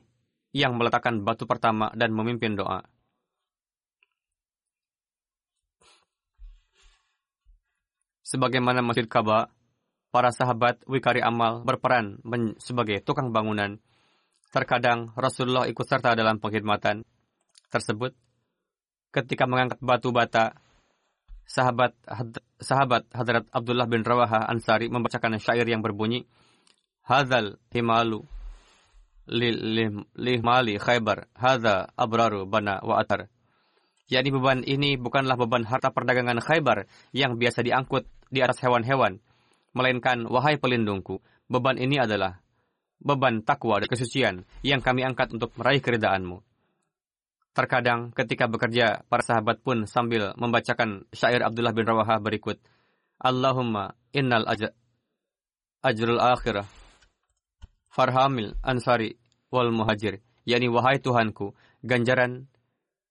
yang 0.51 0.75
meletakkan 0.75 1.23
batu 1.23 1.47
pertama 1.47 1.88
dan 1.95 2.12
memimpin 2.12 2.60
doa. 2.60 2.84
Sebagaimana 8.25 8.84
Masjid 8.84 9.08
Ka'bah, 9.08 9.54
para 10.15 10.32
sahabat 10.32 10.80
Wikari 10.88 11.19
Amal 11.19 11.67
berperan 11.67 12.23
sebagai 12.63 13.04
tukang 13.04 13.36
bangunan. 13.36 13.75
Terkadang 14.47 15.12
Rasulullah 15.19 15.67
ikut 15.67 15.84
serta 15.84 16.15
dalam 16.15 16.39
pengkhidmatan 16.39 17.04
tersebut. 17.67 18.15
Ketika 19.12 19.43
mengangkat 19.43 19.84
batu 19.84 20.15
bata, 20.15 20.56
sahabat 21.43 21.91
sahabat 22.56 23.12
Hadrat 23.12 23.43
Abdullah 23.51 23.91
bin 23.91 24.08
Rawaha 24.08 24.47
Ansari 24.47 24.88
membacakan 24.88 25.36
syair 25.36 25.67
yang 25.67 25.84
berbunyi, 25.84 26.23
Hadal 27.04 27.60
himalu 27.75 28.23
li 29.28 30.34
mali 30.39 30.80
khaybar 30.80 31.28
hadha 31.36 31.91
abraru 31.99 32.47
bana 32.47 32.80
wa 32.82 33.04
atar 33.04 33.28
yakni 34.08 34.30
beban 34.32 34.62
ini 34.63 34.97
bukanlah 35.01 35.34
beban 35.34 35.65
harta 35.65 35.89
perdagangan 35.89 36.38
khaybar 36.41 36.86
yang 37.10 37.38
biasa 37.38 37.65
diangkut 37.65 38.06
di 38.30 38.45
atas 38.45 38.62
hewan-hewan 38.62 39.21
melainkan 39.76 40.24
wahai 40.26 40.56
pelindungku 40.56 41.20
beban 41.52 41.78
ini 41.78 42.02
adalah 42.02 42.42
beban 43.04 43.44
takwa 43.44 43.84
dan 43.84 43.90
kesucian 43.92 44.36
yang 44.66 44.82
kami 44.82 45.04
angkat 45.06 45.30
untuk 45.36 45.54
meraih 45.60 45.84
keredaanmu. 45.84 46.42
Terkadang 47.56 48.12
ketika 48.12 48.52
bekerja, 48.52 49.08
para 49.08 49.24
sahabat 49.24 49.64
pun 49.64 49.88
sambil 49.88 50.36
membacakan 50.36 51.08
syair 51.16 51.40
Abdullah 51.40 51.72
bin 51.72 51.88
Rawaha 51.88 52.20
berikut. 52.20 52.60
Allahumma 53.16 53.96
innal 54.12 54.44
aj 54.44 54.76
ajrul 55.80 56.20
akhirah 56.20 56.68
farhamil 57.88 58.60
ansari 58.60 59.16
wal 59.56 59.72
muhajir. 59.72 60.20
yakni 60.44 60.68
wahai 60.68 61.00
Tuhanku, 61.00 61.56
ganjaran 61.80 62.52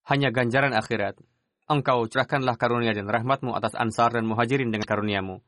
hanya 0.04 0.28
ganjaran 0.28 0.76
akhirat. 0.76 1.16
Engkau 1.64 2.04
curahkanlah 2.04 2.60
karunia 2.60 2.92
dan 2.92 3.08
rahmatmu 3.08 3.56
atas 3.56 3.72
ansar 3.72 4.12
dan 4.12 4.28
muhajirin 4.28 4.68
dengan 4.68 4.84
karuniamu. 4.84 5.40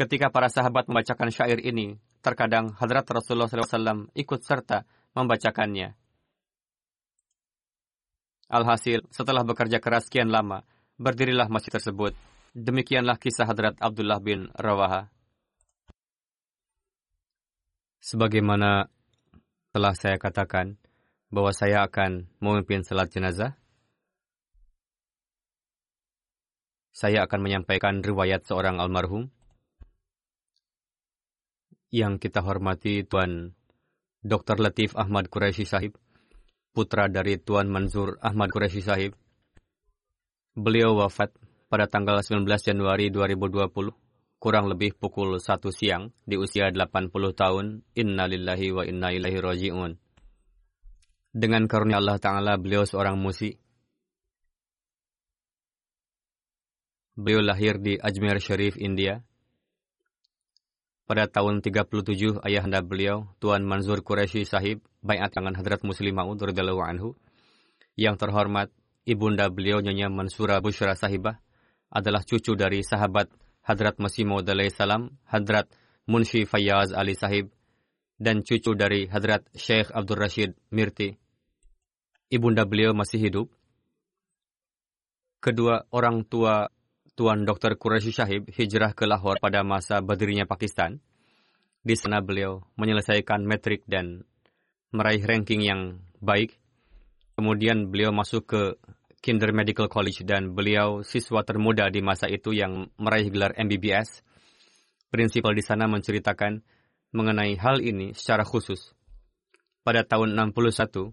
Ketika 0.00 0.32
para 0.32 0.48
sahabat 0.48 0.88
membacakan 0.88 1.28
syair 1.28 1.60
ini, 1.60 2.00
terkadang 2.24 2.72
Hadrat 2.72 3.04
Rasulullah 3.04 3.52
SAW 3.52 4.08
ikut 4.16 4.40
serta 4.40 4.88
membacakannya. 5.12 5.92
Alhasil, 8.48 9.04
setelah 9.12 9.44
bekerja 9.44 9.76
keras 9.76 10.08
sekian 10.08 10.32
lama, 10.32 10.64
berdirilah 10.96 11.52
masjid 11.52 11.76
tersebut. 11.76 12.16
Demikianlah 12.56 13.20
kisah 13.20 13.44
Hadrat 13.44 13.76
Abdullah 13.76 14.24
bin 14.24 14.48
Rawaha. 14.56 15.12
Sebagaimana 18.00 18.88
telah 19.68 19.92
saya 19.92 20.16
katakan 20.16 20.80
bahwa 21.28 21.52
saya 21.52 21.84
akan 21.84 22.24
memimpin 22.40 22.88
salat 22.88 23.12
jenazah, 23.12 23.52
saya 26.88 27.28
akan 27.28 27.44
menyampaikan 27.44 28.00
riwayat 28.00 28.48
seorang 28.48 28.80
almarhum 28.80 29.28
yang 31.90 32.22
kita 32.22 32.38
hormati 32.46 33.02
Tuan 33.02 33.50
Dr. 34.22 34.62
Latif 34.62 34.94
Ahmad 34.94 35.26
Quraisy 35.26 35.66
Sahib, 35.66 35.98
putra 36.70 37.10
dari 37.10 37.36
Tuan 37.42 37.66
Manzur 37.66 38.16
Ahmad 38.22 38.54
Quraisy 38.54 38.82
Sahib. 38.82 39.12
Beliau 40.54 40.94
wafat 40.98 41.34
pada 41.66 41.90
tanggal 41.90 42.22
19 42.22 42.46
Januari 42.46 43.10
2020, 43.10 43.90
kurang 44.38 44.70
lebih 44.70 44.94
pukul 44.94 45.42
1 45.42 45.70
siang 45.74 46.14
di 46.22 46.38
usia 46.38 46.70
80 46.70 47.10
tahun. 47.34 47.82
Inna 47.98 48.30
lillahi 48.30 48.68
wa 48.70 48.82
inna 48.86 49.10
ilaihi 49.10 49.38
raji'un. 49.42 49.92
Dengan 51.30 51.70
karunia 51.70 52.02
Allah 52.02 52.18
Ta'ala, 52.18 52.58
beliau 52.58 52.82
seorang 52.82 53.14
musik. 53.14 53.58
Beliau 57.14 57.42
lahir 57.42 57.78
di 57.78 57.98
Ajmer 57.98 58.42
Sharif, 58.42 58.74
India 58.78 59.22
pada 61.10 61.26
tahun 61.26 61.58
37, 61.58 62.38
ayahanda 62.46 62.86
beliau, 62.86 63.26
Tuan 63.42 63.66
Manzur 63.66 63.98
Quraisy 63.98 64.46
Sahib, 64.46 64.78
bayat 65.02 65.34
tangan 65.34 65.58
Hadrat 65.58 65.82
Muslim 65.82 66.14
Ma'ud 66.14 66.38
anhu. 66.38 67.18
Yang 67.98 68.22
terhormat, 68.22 68.70
ibunda 69.02 69.50
beliau 69.50 69.82
Nyonya 69.82 70.06
Mansura 70.06 70.62
Bushra 70.62 70.94
Sahibah 70.94 71.42
adalah 71.90 72.22
cucu 72.22 72.54
dari 72.54 72.86
sahabat 72.86 73.26
Hadrat 73.66 73.98
Masih 73.98 74.22
Maud 74.22 74.46
salam, 74.70 75.18
Hadrat 75.26 75.66
Munshi 76.06 76.46
Fayyaz 76.46 76.94
Ali 76.94 77.18
Sahib, 77.18 77.50
dan 78.14 78.46
cucu 78.46 78.78
dari 78.78 79.10
Hadrat 79.10 79.50
Syekh 79.50 79.90
Abdul 79.90 80.14
Rashid 80.14 80.54
Mirti. 80.70 81.18
Ibunda 82.30 82.62
beliau 82.62 82.94
masih 82.94 83.18
hidup. 83.18 83.50
Kedua 85.42 85.90
orang 85.90 86.22
tua 86.22 86.70
Tuan 87.20 87.44
Dr. 87.44 87.76
Quraisy 87.76 88.16
Syahib 88.16 88.48
hijrah 88.48 88.96
ke 88.96 89.04
Lahore 89.04 89.44
pada 89.44 89.60
masa 89.60 90.00
berdirinya 90.00 90.48
Pakistan. 90.48 91.04
Di 91.84 91.92
sana 91.92 92.24
beliau 92.24 92.64
menyelesaikan 92.80 93.44
metrik 93.44 93.84
dan 93.84 94.24
meraih 94.88 95.20
ranking 95.20 95.60
yang 95.60 96.00
baik. 96.24 96.56
Kemudian 97.36 97.92
beliau 97.92 98.08
masuk 98.08 98.48
ke 98.48 98.62
Kinder 99.20 99.52
Medical 99.52 99.92
College 99.92 100.24
dan 100.24 100.56
beliau 100.56 101.04
siswa 101.04 101.44
termuda 101.44 101.92
di 101.92 102.00
masa 102.00 102.24
itu 102.24 102.56
yang 102.56 102.88
meraih 102.96 103.28
gelar 103.28 103.52
MBBS. 103.52 104.24
Prinsipal 105.12 105.52
di 105.52 105.60
sana 105.60 105.84
menceritakan 105.92 106.64
mengenai 107.12 107.52
hal 107.60 107.84
ini 107.84 108.16
secara 108.16 108.48
khusus. 108.48 108.96
Pada 109.84 110.08
tahun 110.08 110.40
61, 110.56 111.12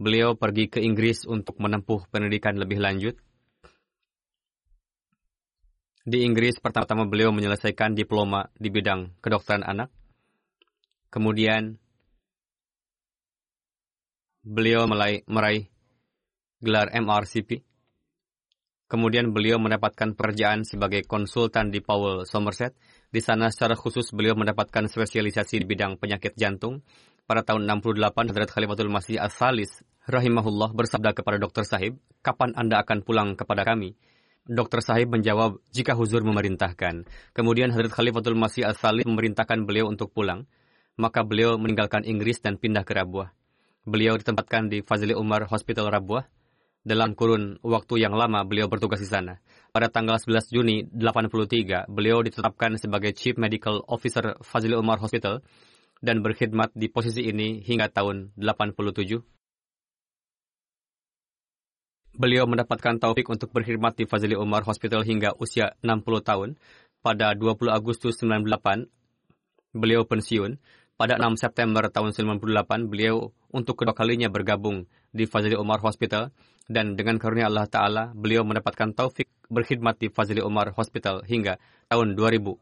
beliau 0.00 0.32
pergi 0.32 0.72
ke 0.72 0.80
Inggris 0.80 1.28
untuk 1.28 1.60
menempuh 1.60 2.08
pendidikan 2.08 2.56
lebih 2.56 2.80
lanjut 2.80 3.20
di 6.04 6.24
Inggris, 6.24 6.56
pertama-tama 6.56 7.04
beliau 7.04 7.28
menyelesaikan 7.30 7.92
diploma 7.92 8.48
di 8.56 8.72
bidang 8.72 9.20
kedokteran 9.20 9.60
anak. 9.60 9.92
Kemudian, 11.12 11.76
beliau 14.40 14.88
meraih, 14.88 15.20
meraih 15.28 15.68
gelar 16.62 16.88
MRCP. 16.94 17.60
Kemudian 18.90 19.30
beliau 19.30 19.62
mendapatkan 19.62 20.18
pekerjaan 20.18 20.66
sebagai 20.66 21.06
konsultan 21.06 21.70
di 21.70 21.78
Powell 21.78 22.26
Somerset. 22.26 22.74
Di 23.10 23.22
sana 23.22 23.50
secara 23.50 23.78
khusus 23.78 24.10
beliau 24.10 24.34
mendapatkan 24.34 24.90
spesialisasi 24.90 25.62
di 25.62 25.66
bidang 25.66 25.94
penyakit 25.94 26.34
jantung. 26.34 26.82
Pada 27.22 27.46
tahun 27.46 27.70
68, 27.70 28.34
Hadrat 28.34 28.50
Khalifatul 28.50 28.90
Masih 28.90 29.22
As-Salis 29.22 29.86
rahimahullah 30.10 30.74
bersabda 30.74 31.14
kepada 31.14 31.38
dokter 31.38 31.62
sahib, 31.62 32.02
kapan 32.26 32.50
Anda 32.58 32.82
akan 32.82 33.06
pulang 33.06 33.38
kepada 33.38 33.62
kami? 33.62 33.94
Dokter 34.50 34.82
Sahib 34.82 35.14
menjawab, 35.14 35.62
jika 35.70 35.94
huzur 35.94 36.26
memerintahkan. 36.26 37.06
Kemudian 37.30 37.70
Hadrat 37.70 37.94
Khalifatul 37.94 38.34
Masih 38.34 38.66
Al-Salih 38.66 39.06
memerintahkan 39.06 39.62
beliau 39.62 39.86
untuk 39.86 40.10
pulang. 40.10 40.50
Maka 40.98 41.22
beliau 41.22 41.54
meninggalkan 41.54 42.02
Inggris 42.02 42.42
dan 42.42 42.58
pindah 42.58 42.82
ke 42.82 42.98
Rabuah. 42.98 43.30
Beliau 43.86 44.18
ditempatkan 44.18 44.66
di 44.66 44.82
Fazli 44.82 45.14
Umar 45.14 45.46
Hospital 45.46 45.86
Rabuah. 45.94 46.26
Dalam 46.82 47.14
kurun 47.14 47.62
waktu 47.62 48.02
yang 48.02 48.10
lama 48.18 48.42
beliau 48.42 48.66
bertugas 48.66 48.98
di 48.98 49.06
sana. 49.06 49.38
Pada 49.70 49.86
tanggal 49.86 50.18
11 50.18 50.50
Juni 50.50 50.82
83, 50.90 51.86
beliau 51.86 52.18
ditetapkan 52.18 52.74
sebagai 52.74 53.14
Chief 53.14 53.38
Medical 53.38 53.86
Officer 53.86 54.34
Fazli 54.42 54.74
Umar 54.74 54.98
Hospital 54.98 55.46
dan 56.02 56.26
berkhidmat 56.26 56.74
di 56.74 56.90
posisi 56.90 57.22
ini 57.22 57.62
hingga 57.62 57.86
tahun 57.86 58.34
87. 58.34 59.39
Beliau 62.16 62.44
mendapatkan 62.50 62.98
taufik 62.98 63.30
untuk 63.30 63.54
berkhidmat 63.54 63.94
di 63.94 64.04
Fazli 64.04 64.34
Umar 64.34 64.66
Hospital 64.66 65.06
hingga 65.06 65.34
usia 65.38 65.78
60 65.86 66.02
tahun. 66.26 66.48
Pada 67.00 67.32
20 67.32 67.70
Agustus 67.70 68.18
98, 68.20 68.90
beliau 69.72 70.02
pensiun. 70.04 70.58
Pada 71.00 71.16
6 71.16 71.40
September 71.40 71.88
tahun 71.88 72.12
98, 72.12 72.90
beliau 72.90 73.32
untuk 73.48 73.80
kedua 73.80 73.96
kalinya 73.96 74.28
bergabung 74.28 74.84
di 75.14 75.24
Fazli 75.24 75.56
Umar 75.56 75.80
Hospital 75.80 76.28
dan 76.70 76.94
dengan 76.94 77.18
karunia 77.18 77.50
Allah 77.50 77.66
Ta'ala, 77.66 78.14
beliau 78.14 78.46
mendapatkan 78.46 78.94
taufik 78.94 79.26
berkhidmat 79.50 79.98
di 79.98 80.06
Fazli 80.06 80.38
Umar 80.38 80.70
Hospital 80.76 81.26
hingga 81.26 81.58
tahun 81.90 82.14
2000. 82.14 82.54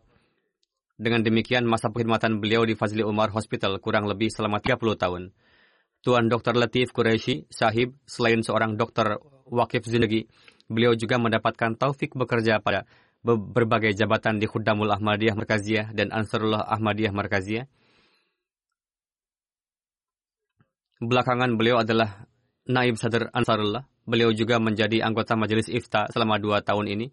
Dengan 0.96 1.20
demikian, 1.20 1.68
masa 1.68 1.92
perkhidmatan 1.92 2.40
beliau 2.40 2.64
di 2.64 2.72
Fazli 2.72 3.04
Umar 3.04 3.28
Hospital 3.37 3.76
kurang 3.84 4.08
lebih 4.08 4.32
selama 4.32 4.64
30 4.64 4.96
tahun. 4.96 5.22
Tuan 6.00 6.30
Dr. 6.30 6.56
Latif 6.56 6.94
Qureshi, 6.94 7.44
sahib, 7.52 7.98
selain 8.08 8.40
seorang 8.40 8.78
dokter 8.80 9.18
wakif 9.48 9.84
zindagi, 9.88 10.28
beliau 10.68 10.94
juga 10.94 11.16
mendapatkan 11.16 11.74
taufik 11.74 12.14
bekerja 12.14 12.61
pada 12.61 12.84
berbagai 13.24 13.92
jabatan 13.99 14.38
di 14.38 14.46
Khuddamul 14.46 14.94
Ahmadiyah 14.94 15.34
Markaziyah 15.34 15.86
dan 15.92 16.14
Ansarullah 16.14 16.64
Ahmadiyah 16.64 17.12
Markaziyah. 17.12 17.66
Belakangan 20.99 21.55
beliau 21.55 21.78
adalah 21.78 22.26
Naib 22.66 22.99
Sadr 22.99 23.30
Ansarullah. 23.30 23.86
Beliau 24.09 24.32
juga 24.32 24.57
menjadi 24.59 25.05
anggota 25.05 25.36
Majelis 25.36 25.68
Ifta 25.68 26.09
selama 26.11 26.40
dua 26.40 26.64
tahun 26.64 26.88
ini. 26.90 27.07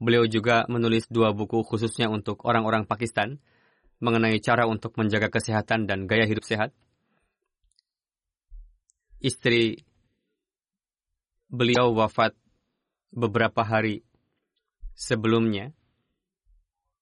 Beliau 0.00 0.24
juga 0.24 0.64
menulis 0.70 1.04
dua 1.10 1.34
buku 1.36 1.60
khususnya 1.66 2.08
untuk 2.08 2.46
orang-orang 2.48 2.88
Pakistan 2.88 3.36
mengenai 4.00 4.40
cara 4.40 4.64
untuk 4.64 4.96
menjaga 4.96 5.28
kesehatan 5.28 5.84
dan 5.84 6.08
gaya 6.08 6.24
hidup 6.24 6.40
sehat 6.48 6.72
istri 9.20 9.84
beliau 11.50 11.90
wafat 11.90 12.38
beberapa 13.10 13.66
hari 13.66 14.06
sebelumnya 14.94 15.74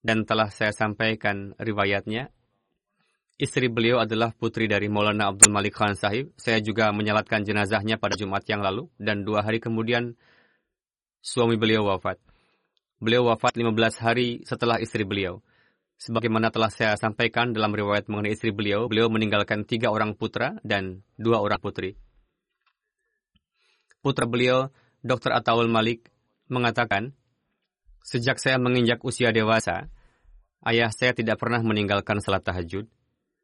dan 0.01 0.25
telah 0.25 0.49
saya 0.49 0.73
sampaikan 0.73 1.53
riwayatnya. 1.61 2.33
Istri 3.39 3.71
beliau 3.71 4.03
adalah 4.03 4.35
putri 4.35 4.67
dari 4.67 4.91
Maulana 4.91 5.31
Abdul 5.31 5.47
Malik 5.47 5.79
Khan 5.79 5.95
Sahib. 5.95 6.35
Saya 6.35 6.59
juga 6.59 6.91
menyalatkan 6.91 7.39
jenazahnya 7.47 7.95
pada 7.95 8.19
Jumat 8.19 8.43
yang 8.51 8.59
lalu 8.59 8.91
dan 8.99 9.23
dua 9.23 9.47
hari 9.47 9.63
kemudian 9.63 10.19
suami 11.23 11.55
beliau 11.55 11.87
wafat. 11.87 12.19
Beliau 12.99 13.31
wafat 13.31 13.55
15 13.55 14.03
hari 14.03 14.43
setelah 14.43 14.75
istri 14.83 15.07
beliau. 15.07 15.39
Sebagaimana 15.99 16.51
telah 16.51 16.67
saya 16.67 16.99
sampaikan 16.99 17.55
dalam 17.55 17.71
riwayat 17.71 18.11
mengenai 18.11 18.35
istri 18.35 18.51
beliau, 18.51 18.91
beliau 18.91 19.07
meninggalkan 19.07 19.63
tiga 19.63 19.87
orang 19.87 20.19
putra 20.19 20.59
dan 20.67 21.03
dua 21.15 21.39
orang 21.39 21.63
putri. 21.63 21.95
Putra 23.99 24.23
beliau, 24.23 24.71
Dr. 25.03 25.35
Ataul 25.35 25.67
Malik, 25.67 26.07
mengatakan, 26.47 27.11
Sejak 27.99 28.39
saya 28.39 28.55
menginjak 28.55 29.03
usia 29.03 29.35
dewasa, 29.35 29.91
ayah 30.63 30.87
saya 30.89 31.11
tidak 31.11 31.35
pernah 31.35 31.59
meninggalkan 31.59 32.23
salat 32.23 32.41
tahajud. 32.47 32.87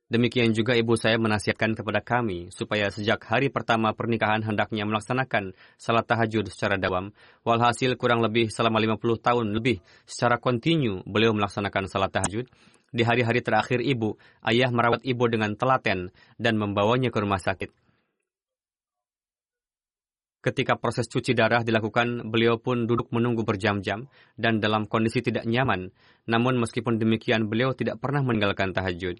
Demikian 0.05 0.53
juga 0.53 0.77
ibu 0.77 0.93
saya 0.95 1.17
menasihatkan 1.17 1.73
kepada 1.73 1.97
kami 1.97 2.53
supaya 2.53 2.93
sejak 2.93 3.25
hari 3.25 3.49
pertama 3.49 3.89
pernikahan 3.97 4.45
hendaknya 4.45 4.85
melaksanakan 4.85 5.57
salat 5.81 6.05
tahajud 6.05 6.45
secara 6.47 6.77
dawam. 6.77 7.09
Walhasil 7.41 7.97
kurang 7.97 8.21
lebih 8.21 8.53
selama 8.53 8.77
50 8.77 9.01
tahun 9.17 9.47
lebih 9.51 9.81
secara 10.05 10.37
kontinu 10.37 11.01
beliau 11.09 11.33
melaksanakan 11.33 11.89
salat 11.89 12.13
tahajud. 12.13 12.45
Di 12.95 13.03
hari-hari 13.03 13.43
terakhir 13.43 13.83
ibu, 13.83 14.15
ayah 14.45 14.71
merawat 14.71 15.03
ibu 15.03 15.25
dengan 15.27 15.57
telaten 15.57 16.13
dan 16.39 16.53
membawanya 16.55 17.11
ke 17.11 17.19
rumah 17.19 17.41
sakit. 17.41 17.84
Ketika 20.45 20.77
proses 20.77 21.09
cuci 21.09 21.33
darah 21.33 21.65
dilakukan, 21.65 22.29
beliau 22.29 22.61
pun 22.61 22.85
duduk 22.85 23.09
menunggu 23.09 23.41
berjam-jam 23.41 24.05
dan 24.37 24.61
dalam 24.61 24.85
kondisi 24.85 25.25
tidak 25.25 25.49
nyaman. 25.49 25.89
Namun 26.29 26.61
meskipun 26.61 27.01
demikian, 27.01 27.49
beliau 27.49 27.73
tidak 27.73 27.97
pernah 27.97 28.21
meninggalkan 28.21 28.69
tahajud. 28.69 29.17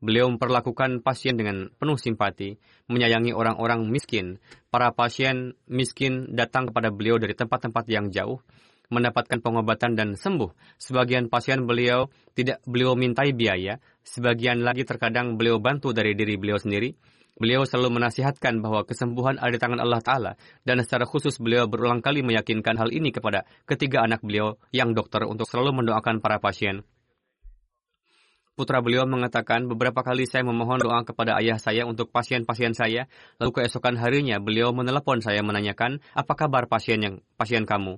Beliau 0.00 0.32
memperlakukan 0.32 1.04
pasien 1.04 1.36
dengan 1.36 1.68
penuh 1.76 2.00
simpati, 2.00 2.56
menyayangi 2.88 3.36
orang-orang 3.36 3.84
miskin. 3.84 4.40
Para 4.72 4.96
pasien 4.96 5.60
miskin 5.68 6.32
datang 6.32 6.72
kepada 6.72 6.88
beliau 6.88 7.20
dari 7.20 7.36
tempat-tempat 7.36 7.84
yang 7.92 8.08
jauh, 8.08 8.40
mendapatkan 8.88 9.44
pengobatan 9.44 9.92
dan 9.92 10.16
sembuh. 10.16 10.80
Sebagian 10.80 11.28
pasien 11.28 11.68
beliau 11.68 12.08
tidak 12.32 12.64
beliau 12.64 12.96
mintai 12.96 13.36
biaya, 13.36 13.76
sebagian 14.08 14.64
lagi 14.64 14.88
terkadang 14.88 15.36
beliau 15.36 15.60
bantu 15.60 15.92
dari 15.92 16.16
diri 16.16 16.40
beliau 16.40 16.56
sendiri. 16.56 16.96
Beliau 17.32 17.64
selalu 17.64 17.96
menasihatkan 17.96 18.60
bahwa 18.60 18.84
kesembuhan 18.84 19.40
ada 19.40 19.56
di 19.56 19.60
tangan 19.60 19.80
Allah 19.80 20.04
Ta'ala, 20.04 20.32
dan 20.68 20.84
secara 20.84 21.08
khusus 21.08 21.40
beliau 21.40 21.64
berulang 21.64 22.04
kali 22.04 22.20
meyakinkan 22.20 22.76
hal 22.76 22.92
ini 22.92 23.08
kepada 23.08 23.48
ketiga 23.64 24.04
anak 24.04 24.20
beliau 24.20 24.60
yang 24.68 24.92
dokter 24.92 25.24
untuk 25.24 25.48
selalu 25.48 25.80
mendoakan 25.80 26.20
para 26.20 26.36
pasien. 26.36 26.84
Putra 28.52 28.84
beliau 28.84 29.08
mengatakan, 29.08 29.64
beberapa 29.64 30.04
kali 30.04 30.28
saya 30.28 30.44
memohon 30.44 30.84
doa 30.84 31.00
kepada 31.08 31.40
ayah 31.40 31.56
saya 31.56 31.88
untuk 31.88 32.12
pasien-pasien 32.12 32.76
saya, 32.76 33.08
lalu 33.40 33.50
keesokan 33.56 33.96
harinya 33.96 34.36
beliau 34.36 34.76
menelepon 34.76 35.24
saya 35.24 35.40
menanyakan, 35.40 36.04
apa 36.12 36.36
kabar 36.36 36.68
pasien 36.68 37.00
yang 37.00 37.14
pasien 37.40 37.64
kamu? 37.64 37.96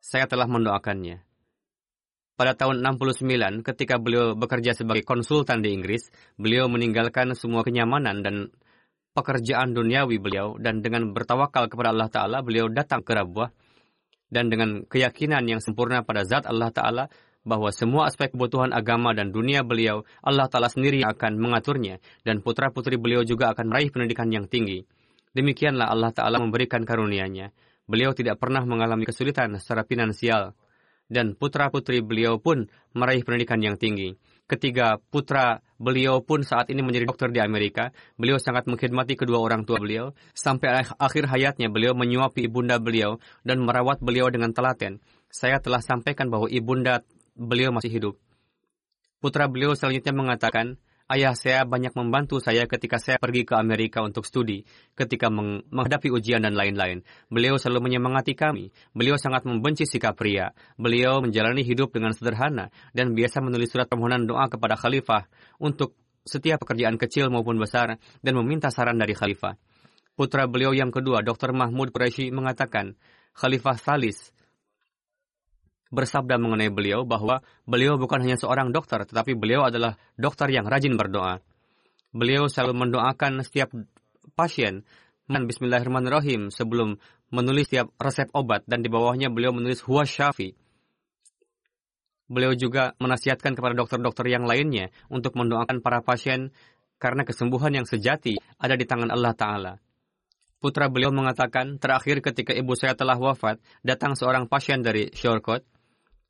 Saya 0.00 0.24
telah 0.24 0.48
mendoakannya. 0.48 1.27
Pada 2.38 2.54
tahun 2.54 2.86
69, 2.86 3.66
ketika 3.66 3.98
beliau 3.98 4.38
bekerja 4.38 4.70
sebagai 4.70 5.02
konsultan 5.02 5.58
di 5.58 5.74
Inggris, 5.74 6.06
beliau 6.38 6.70
meninggalkan 6.70 7.34
semua 7.34 7.66
kenyamanan 7.66 8.22
dan 8.22 8.54
pekerjaan 9.10 9.74
duniawi 9.74 10.22
beliau, 10.22 10.54
dan 10.62 10.78
dengan 10.78 11.10
bertawakal 11.10 11.66
kepada 11.66 11.90
Allah 11.90 12.06
Ta'ala, 12.06 12.38
beliau 12.46 12.70
datang 12.70 13.02
ke 13.02 13.10
Rabuah, 13.10 13.50
dan 14.30 14.54
dengan 14.54 14.86
keyakinan 14.86 15.50
yang 15.50 15.58
sempurna 15.58 16.06
pada 16.06 16.22
zat 16.22 16.46
Allah 16.46 16.70
Ta'ala, 16.70 17.04
bahwa 17.42 17.74
semua 17.74 18.06
aspek 18.06 18.30
kebutuhan 18.30 18.70
agama 18.70 19.10
dan 19.18 19.34
dunia 19.34 19.66
beliau, 19.66 20.06
Allah 20.22 20.46
Ta'ala 20.46 20.70
sendiri 20.70 21.02
akan 21.02 21.42
mengaturnya, 21.42 21.98
dan 22.22 22.38
putra-putri 22.38 23.02
beliau 23.02 23.26
juga 23.26 23.50
akan 23.50 23.66
meraih 23.66 23.90
pendidikan 23.90 24.30
yang 24.30 24.46
tinggi. 24.46 24.86
Demikianlah 25.34 25.90
Allah 25.90 26.14
Ta'ala 26.14 26.38
memberikan 26.38 26.86
karunia-Nya. 26.86 27.50
Beliau 27.90 28.14
tidak 28.14 28.38
pernah 28.38 28.62
mengalami 28.62 29.10
kesulitan 29.10 29.58
secara 29.58 29.82
finansial, 29.82 30.54
dan 31.08 31.32
putra-putri 31.34 32.04
beliau 32.04 32.36
pun 32.36 32.68
meraih 32.92 33.24
pendidikan 33.24 33.58
yang 33.64 33.80
tinggi. 33.80 34.14
Ketiga 34.48 34.96
putra 34.96 35.60
beliau 35.76 36.24
pun 36.24 36.40
saat 36.40 36.72
ini 36.72 36.80
menjadi 36.80 37.04
dokter 37.04 37.28
di 37.28 37.40
Amerika. 37.40 37.92
Beliau 38.16 38.40
sangat 38.40 38.64
mengkhidmati 38.64 39.16
kedua 39.16 39.44
orang 39.44 39.68
tua 39.68 39.76
beliau. 39.76 40.16
Sampai 40.32 40.88
akhir 40.96 41.28
hayatnya 41.28 41.68
beliau 41.68 41.92
menyuapi 41.92 42.48
ibunda 42.48 42.80
beliau 42.80 43.20
dan 43.44 43.60
merawat 43.60 44.00
beliau 44.00 44.32
dengan 44.32 44.56
telaten. 44.56 45.04
Saya 45.28 45.60
telah 45.60 45.84
sampaikan 45.84 46.32
bahwa 46.32 46.48
ibunda 46.48 47.04
beliau 47.36 47.76
masih 47.76 47.92
hidup. 47.92 48.14
Putra 49.20 49.50
beliau 49.52 49.76
selanjutnya 49.76 50.16
mengatakan, 50.16 50.80
Ayah 51.08 51.32
saya 51.32 51.64
banyak 51.64 51.96
membantu 51.96 52.36
saya 52.36 52.68
ketika 52.68 53.00
saya 53.00 53.16
pergi 53.16 53.48
ke 53.48 53.56
Amerika 53.56 54.04
untuk 54.04 54.28
studi, 54.28 54.68
ketika 54.92 55.32
menghadapi 55.32 56.12
ujian 56.12 56.44
dan 56.44 56.52
lain-lain. 56.52 57.00
Beliau 57.32 57.56
selalu 57.56 57.88
menyemangati 57.88 58.36
kami. 58.36 58.76
Beliau 58.92 59.16
sangat 59.16 59.48
membenci 59.48 59.88
sikap 59.88 60.20
pria. 60.20 60.52
Beliau 60.76 61.24
menjalani 61.24 61.64
hidup 61.64 61.96
dengan 61.96 62.12
sederhana 62.12 62.68
dan 62.92 63.16
biasa 63.16 63.40
menulis 63.40 63.72
surat 63.72 63.88
permohonan 63.88 64.28
doa 64.28 64.52
kepada 64.52 64.76
khalifah 64.76 65.24
untuk 65.56 65.96
setiap 66.28 66.60
pekerjaan 66.60 67.00
kecil 67.00 67.32
maupun 67.32 67.56
besar 67.56 67.96
dan 68.20 68.32
meminta 68.36 68.68
saran 68.68 69.00
dari 69.00 69.16
khalifah. 69.16 69.56
Putra 70.12 70.44
beliau 70.44 70.76
yang 70.76 70.92
kedua, 70.92 71.24
Dr. 71.24 71.56
Mahmud 71.56 71.88
Quraisy 71.88 72.28
mengatakan, 72.36 73.00
Khalifah 73.32 73.80
Salis 73.80 74.36
bersabda 75.88 76.36
mengenai 76.36 76.68
beliau 76.68 77.08
bahwa 77.08 77.40
beliau 77.64 77.96
bukan 77.96 78.20
hanya 78.24 78.36
seorang 78.36 78.72
dokter, 78.72 79.04
tetapi 79.08 79.32
beliau 79.36 79.68
adalah 79.68 79.96
dokter 80.20 80.52
yang 80.52 80.68
rajin 80.68 80.94
berdoa. 80.96 81.40
Beliau 82.12 82.48
selalu 82.48 82.88
mendoakan 82.88 83.44
setiap 83.44 83.72
pasien 84.36 84.84
dan 85.28 85.44
Bismillahirrahmanirrahim 85.44 86.48
sebelum 86.48 86.96
menulis 87.28 87.68
setiap 87.68 87.92
resep 88.00 88.28
obat 88.32 88.64
dan 88.64 88.80
di 88.80 88.88
bawahnya 88.88 89.28
beliau 89.28 89.52
menulis 89.52 89.84
huwa 89.84 90.08
syafi. 90.08 90.56
Beliau 92.28 92.52
juga 92.52 92.92
menasihatkan 93.00 93.56
kepada 93.56 93.72
dokter-dokter 93.72 94.28
yang 94.28 94.44
lainnya 94.44 94.92
untuk 95.08 95.32
mendoakan 95.36 95.80
para 95.80 96.04
pasien 96.04 96.52
karena 97.00 97.24
kesembuhan 97.24 97.72
yang 97.72 97.86
sejati 97.88 98.36
ada 98.60 98.76
di 98.76 98.84
tangan 98.84 99.08
Allah 99.08 99.32
Ta'ala. 99.32 99.72
Putra 100.58 100.90
beliau 100.90 101.14
mengatakan, 101.14 101.78
terakhir 101.78 102.18
ketika 102.18 102.50
ibu 102.50 102.74
saya 102.74 102.98
telah 102.98 103.14
wafat, 103.14 103.62
datang 103.86 104.18
seorang 104.18 104.50
pasien 104.50 104.82
dari 104.82 105.08
Shortcut 105.14 105.62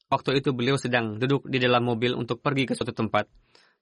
Waktu 0.09 0.41
itu 0.41 0.57
beliau 0.57 0.81
sedang 0.81 1.21
duduk 1.21 1.45
di 1.53 1.61
dalam 1.61 1.85
mobil 1.85 2.17
untuk 2.17 2.41
pergi 2.41 2.65
ke 2.65 2.73
suatu 2.73 2.97
tempat. 2.97 3.29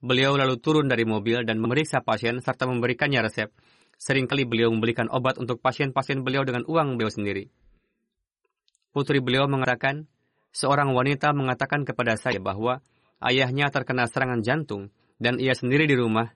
Beliau 0.02 0.34
lalu 0.34 0.58
turun 0.58 0.90
dari 0.90 1.06
mobil 1.06 1.46
dan 1.46 1.62
memeriksa 1.62 2.02
pasien 2.02 2.42
serta 2.42 2.66
memberikannya 2.66 3.22
resep. 3.22 3.54
Seringkali 3.96 4.44
beliau 4.44 4.68
membelikan 4.74 5.06
obat 5.08 5.38
untuk 5.38 5.62
pasien-pasien 5.62 6.20
beliau 6.26 6.44
dengan 6.44 6.66
uang 6.68 6.98
beliau 6.98 7.08
sendiri. 7.08 7.48
Putri 8.92 9.22
beliau 9.22 9.46
mengatakan, 9.48 10.10
seorang 10.52 10.92
wanita 10.92 11.32
mengatakan 11.32 11.86
kepada 11.86 12.18
saya 12.18 12.42
bahwa 12.42 12.82
ayahnya 13.22 13.70
terkena 13.72 14.04
serangan 14.10 14.44
jantung 14.44 14.90
dan 15.16 15.40
ia 15.40 15.56
sendiri 15.56 15.88
di 15.88 15.96
rumah, 15.96 16.34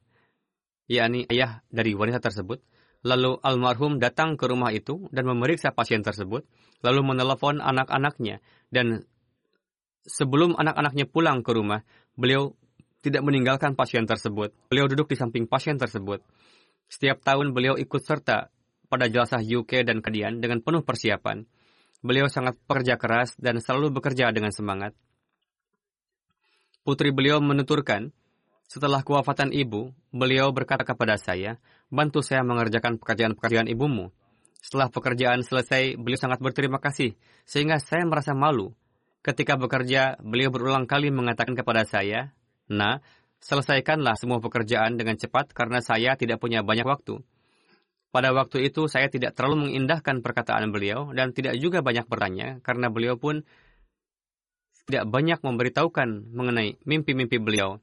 yakni 0.89 1.27
ayah 1.29 1.67
dari 1.69 1.93
wanita 1.99 2.23
tersebut. 2.23 2.63
Lalu 3.01 3.41
almarhum 3.41 3.97
datang 3.97 4.37
ke 4.37 4.45
rumah 4.45 4.77
itu 4.77 5.09
dan 5.09 5.25
memeriksa 5.25 5.73
pasien 5.73 6.05
tersebut, 6.05 6.45
lalu 6.85 7.01
menelepon 7.01 7.65
anak-anaknya 7.65 8.45
dan 8.69 9.09
sebelum 10.07 10.57
anak-anaknya 10.57 11.09
pulang 11.09 11.45
ke 11.45 11.51
rumah, 11.53 11.85
beliau 12.17 12.57
tidak 13.01 13.25
meninggalkan 13.25 13.73
pasien 13.77 14.05
tersebut. 14.05 14.53
Beliau 14.69 14.89
duduk 14.89 15.09
di 15.09 15.17
samping 15.17 15.49
pasien 15.49 15.81
tersebut. 15.81 16.21
Setiap 16.91 17.25
tahun 17.25 17.57
beliau 17.57 17.77
ikut 17.81 18.03
serta 18.03 18.53
pada 18.91 19.07
jelasah 19.07 19.41
UK 19.41 19.87
dan 19.87 20.05
Kedian 20.05 20.43
dengan 20.43 20.61
penuh 20.61 20.85
persiapan. 20.85 21.47
Beliau 22.01 22.27
sangat 22.33 22.57
pekerja 22.65 22.97
keras 22.97 23.37
dan 23.37 23.61
selalu 23.61 23.93
bekerja 24.01 24.33
dengan 24.33 24.53
semangat. 24.53 24.97
Putri 26.81 27.13
beliau 27.13 27.45
menuturkan, 27.45 28.09
setelah 28.65 29.05
kewafatan 29.05 29.53
ibu, 29.53 29.93
beliau 30.09 30.49
berkata 30.49 30.81
kepada 30.81 31.21
saya, 31.21 31.61
bantu 31.93 32.25
saya 32.25 32.41
mengerjakan 32.41 32.97
pekerjaan-pekerjaan 32.97 33.69
ibumu. 33.69 34.09
Setelah 34.65 34.89
pekerjaan 34.89 35.45
selesai, 35.45 36.01
beliau 36.01 36.17
sangat 36.17 36.41
berterima 36.41 36.81
kasih, 36.81 37.17
sehingga 37.45 37.77
saya 37.81 38.09
merasa 38.09 38.33
malu 38.33 38.73
Ketika 39.21 39.61
bekerja, 39.61 40.17
beliau 40.25 40.49
berulang 40.49 40.89
kali 40.89 41.13
mengatakan 41.13 41.53
kepada 41.53 41.85
saya, 41.85 42.33
Nah, 42.71 43.03
selesaikanlah 43.43 44.15
semua 44.15 44.39
pekerjaan 44.39 44.95
dengan 44.95 45.19
cepat 45.19 45.51
karena 45.51 45.83
saya 45.83 46.15
tidak 46.15 46.39
punya 46.39 46.63
banyak 46.63 46.87
waktu. 46.87 47.19
Pada 48.15 48.31
waktu 48.31 48.71
itu 48.71 48.87
saya 48.87 49.11
tidak 49.11 49.35
terlalu 49.35 49.71
mengindahkan 49.71 50.23
perkataan 50.23 50.71
beliau 50.71 51.11
dan 51.15 51.35
tidak 51.35 51.59
juga 51.59 51.83
banyak 51.83 52.07
bertanya 52.07 52.59
karena 52.63 52.91
beliau 52.91 53.19
pun 53.19 53.43
tidak 54.87 55.07
banyak 55.07 55.39
memberitahukan 55.39 56.35
mengenai 56.35 56.79
mimpi-mimpi 56.87 57.39
beliau. 57.39 57.79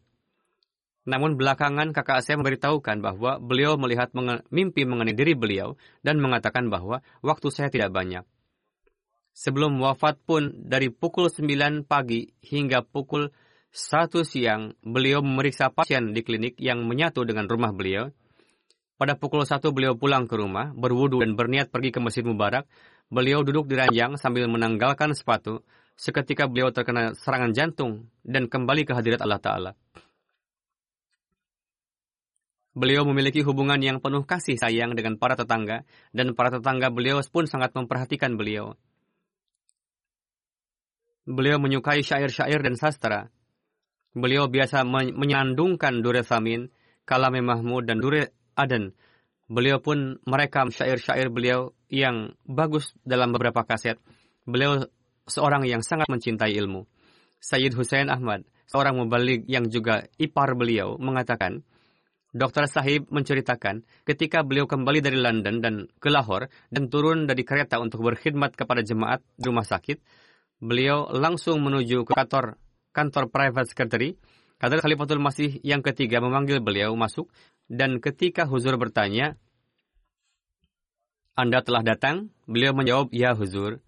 Namun 1.07 1.39
belakangan 1.39 1.95
kakak 1.95 2.19
saya 2.19 2.35
memberitahukan 2.35 2.99
bahwa 2.99 3.39
beliau 3.39 3.79
melihat 3.79 4.11
mimpi 4.51 4.83
mengenai 4.83 5.15
diri 5.15 5.31
beliau 5.31 5.79
dan 6.03 6.19
mengatakan 6.19 6.67
bahwa 6.67 6.99
waktu 7.23 7.47
saya 7.47 7.71
tidak 7.71 7.95
banyak. 7.95 8.27
Sebelum 9.37 9.77
wafat 9.77 10.17
pun 10.25 10.49
dari 10.65 10.89
pukul 10.89 11.29
9 11.29 11.85
pagi 11.85 12.25
hingga 12.41 12.81
pukul 12.81 13.29
1 13.69 14.09
siang, 14.25 14.73
beliau 14.81 15.21
memeriksa 15.21 15.69
pasien 15.69 16.09
di 16.09 16.25
klinik 16.25 16.57
yang 16.57 16.81
menyatu 16.89 17.21
dengan 17.21 17.45
rumah 17.45 17.69
beliau. 17.69 18.09
Pada 18.97 19.13
pukul 19.13 19.45
1 19.45 19.61
beliau 19.69 19.93
pulang 19.93 20.25
ke 20.25 20.33
rumah, 20.33 20.73
berwudu 20.73 21.21
dan 21.21 21.37
berniat 21.37 21.69
pergi 21.69 21.93
ke 21.93 22.01
Masjid 22.01 22.25
Mubarak. 22.25 22.65
Beliau 23.13 23.45
duduk 23.45 23.69
di 23.69 23.77
ranjang 23.77 24.17
sambil 24.17 24.49
menanggalkan 24.49 25.13
sepatu. 25.13 25.61
seketika 25.97 26.45
beliau 26.45 26.69
terkena 26.69 27.17
serangan 27.17 27.57
jantung 27.57 28.05
dan 28.21 28.45
kembali 28.45 28.85
ke 28.85 28.93
hadirat 28.93 29.17
Allah 29.17 29.41
Ta'ala. 29.41 29.71
Beliau 32.77 33.01
memiliki 33.01 33.41
hubungan 33.41 33.81
yang 33.81 33.97
penuh 33.97 34.21
kasih 34.21 34.61
sayang 34.61 34.93
dengan 34.93 35.17
para 35.17 35.33
tetangga, 35.33 35.89
dan 36.13 36.37
para 36.37 36.53
tetangga 36.53 36.93
beliau 36.93 37.17
pun 37.33 37.49
sangat 37.49 37.73
memperhatikan 37.73 38.37
beliau. 38.37 38.77
Beliau 41.27 41.59
menyukai 41.59 41.99
syair-syair 42.07 42.63
dan 42.63 42.79
sastra. 42.79 43.27
Beliau 44.15 44.47
biasa 44.47 44.87
menyandungkan 44.87 45.99
Dure 45.99 46.23
Samin, 46.23 46.71
Kalame 47.03 47.43
Mahmud, 47.43 47.83
dan 47.83 47.99
Dure 47.99 48.31
Aden. 48.55 48.95
Beliau 49.51 49.83
pun 49.83 50.23
merekam 50.23 50.71
syair-syair 50.71 51.27
beliau 51.27 51.75
yang 51.91 52.31
bagus 52.47 52.95
dalam 53.03 53.35
beberapa 53.35 53.67
kaset. 53.67 53.99
Beliau 54.47 54.87
seorang 55.27 55.67
yang 55.67 55.83
sangat 55.83 56.07
mencintai 56.07 56.55
ilmu. 56.55 56.87
Sayyid 57.43 57.75
Hussein 57.75 58.07
Ahmad, 58.07 58.47
seorang 58.71 58.95
mubalik 58.95 59.43
yang 59.51 59.67
juga 59.67 60.07
ipar 60.15 60.55
beliau, 60.55 60.95
mengatakan, 60.95 61.61
Dr. 62.35 62.67
Sahib 62.67 63.07
menceritakan 63.07 63.83
ketika 64.03 64.43
beliau 64.43 64.67
kembali 64.67 64.99
dari 64.99 65.19
London 65.19 65.63
dan 65.63 65.75
ke 65.99 66.11
Lahore 66.11 66.51
dan 66.71 66.91
turun 66.91 67.23
dari 67.23 67.47
kereta 67.47 67.79
untuk 67.79 68.03
berkhidmat 68.03 68.55
kepada 68.55 68.83
jemaat 68.83 69.23
rumah 69.39 69.63
sakit, 69.63 69.99
beliau 70.57 71.09
langsung 71.13 71.61
menuju 71.61 72.05
ke 72.07 72.13
kantor 72.13 72.57
kantor 72.97 73.29
private 73.29 73.69
secretary. 73.69 74.17
Kadar 74.57 74.81
Khalifatul 74.81 75.21
Masih 75.21 75.61
yang 75.61 75.85
ketiga 75.85 76.17
memanggil 76.17 76.57
beliau 76.65 76.97
masuk 76.97 77.29
dan 77.69 78.01
ketika 78.01 78.49
Huzur 78.49 78.73
bertanya, 78.81 79.37
Anda 81.37 81.61
telah 81.61 81.85
datang? 81.85 82.33
Beliau 82.49 82.73
menjawab, 82.73 83.13
Ya 83.13 83.37
Huzur, 83.37 83.85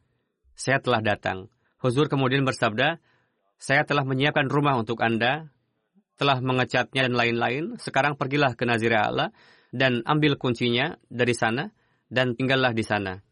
saya 0.53 0.77
telah 0.77 1.01
datang. 1.01 1.49
Huzur 1.81 2.05
kemudian 2.05 2.45
bersabda, 2.45 3.01
saya 3.57 3.81
telah 3.81 4.05
menyiapkan 4.05 4.45
rumah 4.45 4.77
untuk 4.77 5.01
Anda 5.01 5.49
telah 6.19 6.43
mengecatnya 6.43 7.07
dan 7.07 7.15
lain-lain, 7.15 7.63
sekarang 7.79 8.19
pergilah 8.19 8.53
ke 8.53 8.67
Nazirah 8.67 9.07
Allah 9.07 9.29
dan 9.71 10.03
ambil 10.03 10.35
kuncinya 10.35 10.99
dari 11.07 11.31
sana 11.31 11.71
dan 12.11 12.35
tinggallah 12.35 12.75
di 12.75 12.83
sana. 12.83 13.23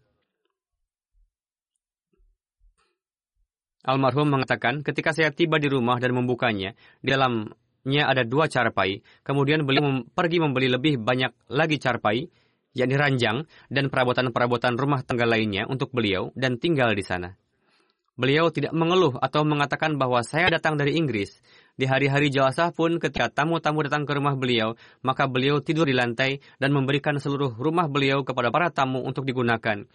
Almarhum 3.88 4.28
mengatakan, 4.28 4.84
ketika 4.84 5.16
saya 5.16 5.32
tiba 5.32 5.56
di 5.64 5.72
rumah 5.72 5.96
dan 5.96 6.12
membukanya, 6.12 6.76
di 7.00 7.08
dalamnya 7.08 8.04
ada 8.04 8.28
dua 8.28 8.52
carpai. 8.52 9.00
Kemudian 9.24 9.64
beliau 9.64 9.88
mem 9.88 9.98
pergi 10.12 10.44
membeli 10.44 10.68
lebih 10.68 11.00
banyak 11.00 11.32
lagi 11.48 11.80
carpai, 11.80 12.28
yakni 12.76 13.00
ranjang 13.00 13.48
dan 13.72 13.88
perabotan-perabotan 13.88 14.76
rumah 14.76 15.08
tangga 15.08 15.24
lainnya 15.24 15.64
untuk 15.72 15.96
beliau 15.96 16.36
dan 16.36 16.60
tinggal 16.60 16.92
di 16.92 17.02
sana. 17.02 17.40
Beliau 18.18 18.50
tidak 18.50 18.74
mengeluh 18.74 19.14
atau 19.22 19.46
mengatakan 19.46 19.96
bahwa 19.96 20.26
saya 20.26 20.50
datang 20.50 20.74
dari 20.74 20.98
Inggris. 20.98 21.38
Di 21.78 21.86
hari-hari 21.86 22.34
jelasah 22.34 22.74
pun 22.74 22.98
ketika 22.98 23.30
tamu-tamu 23.30 23.86
datang 23.86 24.10
ke 24.10 24.18
rumah 24.18 24.34
beliau, 24.34 24.74
maka 25.06 25.30
beliau 25.30 25.62
tidur 25.62 25.86
di 25.86 25.94
lantai 25.94 26.42
dan 26.58 26.74
memberikan 26.74 27.14
seluruh 27.22 27.54
rumah 27.54 27.86
beliau 27.86 28.26
kepada 28.26 28.50
para 28.50 28.74
tamu 28.74 29.06
untuk 29.06 29.22
digunakan. 29.22 29.86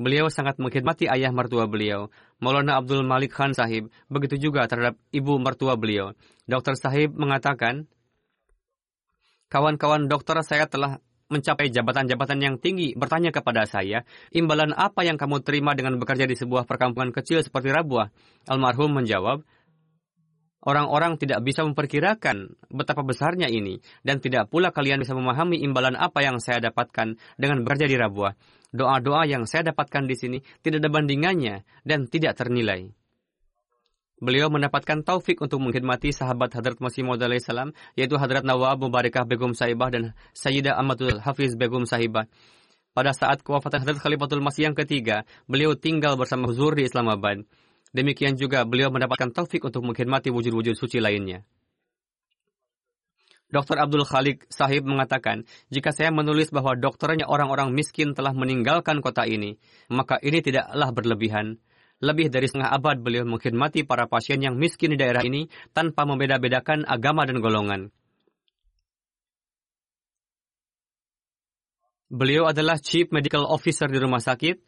Beliau 0.00 0.32
sangat 0.32 0.56
mengkhidmati 0.56 1.04
ayah 1.04 1.28
mertua 1.36 1.68
beliau, 1.68 2.08
Maulana 2.40 2.80
Abdul 2.80 3.04
Malik 3.04 3.36
Khan 3.36 3.52
Sahib, 3.52 3.92
begitu 4.08 4.40
juga 4.40 4.64
terhadap 4.64 4.96
ibu 5.12 5.36
mertua 5.36 5.76
beliau. 5.76 6.16
Dokter 6.48 6.80
Sahib 6.80 7.12
mengatakan, 7.12 7.84
Kawan-kawan 9.52 10.08
dokter 10.08 10.40
saya 10.40 10.64
telah 10.64 10.96
mencapai 11.28 11.68
jabatan-jabatan 11.68 12.38
yang 12.40 12.54
tinggi 12.56 12.96
bertanya 12.96 13.28
kepada 13.28 13.68
saya, 13.68 14.08
imbalan 14.32 14.72
apa 14.72 15.04
yang 15.04 15.20
kamu 15.20 15.44
terima 15.44 15.76
dengan 15.76 16.00
bekerja 16.00 16.24
di 16.24 16.40
sebuah 16.40 16.64
perkampungan 16.64 17.12
kecil 17.12 17.44
seperti 17.44 17.68
Rabuah? 17.68 18.08
Almarhum 18.48 18.96
menjawab, 18.96 19.44
Orang-orang 20.62 21.18
tidak 21.18 21.42
bisa 21.42 21.66
memperkirakan 21.66 22.54
betapa 22.70 23.02
besarnya 23.02 23.50
ini, 23.50 23.82
dan 24.06 24.22
tidak 24.22 24.46
pula 24.46 24.70
kalian 24.70 25.02
bisa 25.02 25.10
memahami 25.10 25.58
imbalan 25.58 25.98
apa 25.98 26.22
yang 26.22 26.38
saya 26.38 26.62
dapatkan 26.62 27.18
dengan 27.34 27.66
bekerja 27.66 27.90
di 27.90 27.98
Rabuah. 27.98 28.61
Doa-doa 28.72 29.28
yang 29.28 29.44
saya 29.44 29.68
dapatkan 29.68 30.08
di 30.08 30.16
sini 30.16 30.38
tidak 30.64 30.80
ada 30.80 30.88
bandingannya 30.88 31.60
dan 31.84 32.08
tidak 32.08 32.40
ternilai. 32.40 32.88
Beliau 34.22 34.48
mendapatkan 34.48 35.02
taufik 35.02 35.42
untuk 35.42 35.58
mengkhidmati 35.60 36.14
sahabat 36.14 36.54
Hadrat 36.54 36.78
Masih 36.78 37.02
Maud 37.02 37.20
salam, 37.42 37.74
yaitu 37.98 38.14
Hadrat 38.16 38.46
Nawab 38.46 38.80
Mubarakah 38.80 39.26
Begum 39.26 39.50
Sahibah 39.50 39.90
dan 39.90 40.14
Sayyidah 40.32 40.78
Amatul 40.78 41.18
Hafiz 41.18 41.58
Begum 41.58 41.84
Sahibah. 41.84 42.30
Pada 42.94 43.12
saat 43.12 43.42
kewafatan 43.42 43.82
Hadrat 43.82 43.98
Khalifatul 43.98 44.38
Masih 44.38 44.70
yang 44.70 44.78
ketiga, 44.78 45.26
beliau 45.50 45.74
tinggal 45.74 46.14
bersama 46.14 46.46
Huzur 46.48 46.78
di 46.78 46.86
Islamabad. 46.86 47.42
Demikian 47.92 48.38
juga 48.38 48.62
beliau 48.62 48.94
mendapatkan 48.94 49.34
taufik 49.34 49.66
untuk 49.68 49.84
mengkhidmati 49.84 50.30
wujud-wujud 50.30 50.78
suci 50.78 51.02
lainnya. 51.02 51.44
Dr. 53.52 53.76
Abdul 53.76 54.08
Khalik 54.08 54.48
Sahib 54.48 54.88
mengatakan, 54.88 55.44
jika 55.68 55.92
saya 55.92 56.08
menulis 56.08 56.48
bahwa 56.48 56.72
dokternya 56.72 57.28
orang-orang 57.28 57.76
miskin 57.76 58.16
telah 58.16 58.32
meninggalkan 58.32 59.04
kota 59.04 59.28
ini, 59.28 59.60
maka 59.92 60.16
ini 60.24 60.40
tidaklah 60.40 60.88
berlebihan. 60.90 61.60
Lebih 62.02 62.32
dari 62.32 62.48
setengah 62.48 62.72
abad 62.72 62.98
beliau 62.98 63.28
mengkhidmati 63.28 63.86
para 63.86 64.10
pasien 64.10 64.42
yang 64.42 64.58
miskin 64.58 64.96
di 64.96 64.98
daerah 64.98 65.22
ini 65.22 65.46
tanpa 65.70 66.02
membeda-bedakan 66.02 66.82
agama 66.88 67.28
dan 67.28 67.38
golongan. 67.38 67.94
Beliau 72.12 72.48
adalah 72.48 72.80
Chief 72.80 73.06
Medical 73.08 73.46
Officer 73.46 73.86
di 73.88 73.96
rumah 74.00 74.20
sakit. 74.20 74.60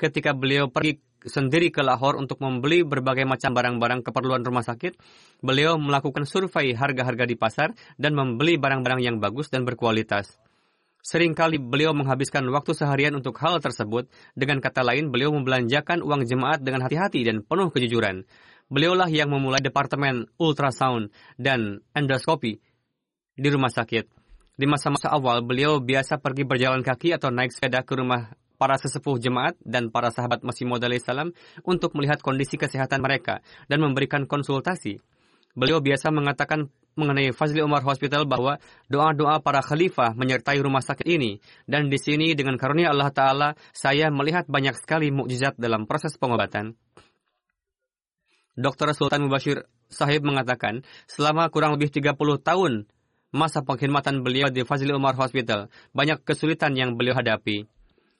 Ketika 0.00 0.32
beliau 0.32 0.72
pergi 0.72 1.00
sendiri 1.26 1.68
ke 1.68 1.84
Lahore 1.84 2.16
untuk 2.16 2.40
membeli 2.40 2.84
berbagai 2.86 3.28
macam 3.28 3.52
barang-barang 3.52 4.00
keperluan 4.06 4.44
rumah 4.44 4.64
sakit, 4.64 4.96
beliau 5.44 5.76
melakukan 5.76 6.24
survei 6.24 6.72
harga-harga 6.72 7.24
di 7.28 7.36
pasar 7.36 7.76
dan 8.00 8.16
membeli 8.16 8.56
barang-barang 8.56 9.00
yang 9.04 9.16
bagus 9.20 9.52
dan 9.52 9.68
berkualitas. 9.68 10.40
Seringkali 11.00 11.56
beliau 11.56 11.96
menghabiskan 11.96 12.44
waktu 12.52 12.76
seharian 12.76 13.16
untuk 13.16 13.40
hal 13.40 13.56
tersebut. 13.56 14.12
Dengan 14.36 14.60
kata 14.60 14.84
lain, 14.84 15.08
beliau 15.08 15.32
membelanjakan 15.32 16.04
uang 16.04 16.28
jemaat 16.28 16.60
dengan 16.60 16.84
hati-hati 16.84 17.24
dan 17.24 17.40
penuh 17.40 17.72
kejujuran. 17.72 18.28
Beliaulah 18.68 19.08
yang 19.08 19.32
memulai 19.32 19.64
departemen 19.64 20.28
ultrasound 20.36 21.08
dan 21.40 21.80
endoskopi 21.96 22.60
di 23.32 23.48
rumah 23.48 23.72
sakit. 23.72 24.12
Di 24.60 24.68
masa-masa 24.68 25.08
awal, 25.08 25.40
beliau 25.40 25.80
biasa 25.80 26.20
pergi 26.20 26.44
berjalan 26.44 26.84
kaki 26.84 27.16
atau 27.16 27.32
naik 27.32 27.48
sepeda 27.48 27.80
ke 27.80 27.96
rumah 27.96 28.28
para 28.60 28.76
sesepuh 28.76 29.16
jemaat 29.16 29.56
dan 29.64 29.88
para 29.88 30.12
sahabat 30.12 30.44
Masih 30.44 30.68
Maud 30.68 30.84
salam 31.00 31.32
untuk 31.64 31.96
melihat 31.96 32.20
kondisi 32.20 32.60
kesehatan 32.60 33.00
mereka 33.00 33.40
dan 33.72 33.80
memberikan 33.80 34.28
konsultasi. 34.28 35.00
Beliau 35.56 35.80
biasa 35.80 36.12
mengatakan 36.12 36.68
mengenai 36.94 37.32
Fazli 37.32 37.64
Umar 37.64 37.80
Hospital 37.82 38.28
bahwa 38.28 38.60
doa-doa 38.92 39.40
para 39.40 39.64
khalifah 39.64 40.14
menyertai 40.14 40.60
rumah 40.60 40.84
sakit 40.84 41.08
ini. 41.08 41.40
Dan 41.64 41.88
di 41.88 41.96
sini 41.96 42.36
dengan 42.36 42.60
karunia 42.60 42.92
Allah 42.92 43.10
Ta'ala, 43.10 43.48
saya 43.72 44.12
melihat 44.12 44.46
banyak 44.46 44.76
sekali 44.78 45.08
mukjizat 45.10 45.56
dalam 45.56 45.88
proses 45.88 46.14
pengobatan. 46.20 46.76
Dr. 48.60 48.92
Sultan 48.92 49.24
Mubashir 49.24 49.64
Sahib 49.90 50.22
mengatakan, 50.22 50.86
selama 51.08 51.48
kurang 51.50 51.74
lebih 51.74 51.90
30 51.90 52.14
tahun 52.44 52.86
masa 53.30 53.62
pengkhidmatan 53.62 54.22
beliau 54.22 54.50
di 54.50 54.62
Fazli 54.66 54.90
Umar 54.90 55.18
Hospital, 55.18 55.70
banyak 55.94 56.22
kesulitan 56.22 56.74
yang 56.78 56.94
beliau 56.94 57.16
hadapi. 57.16 57.66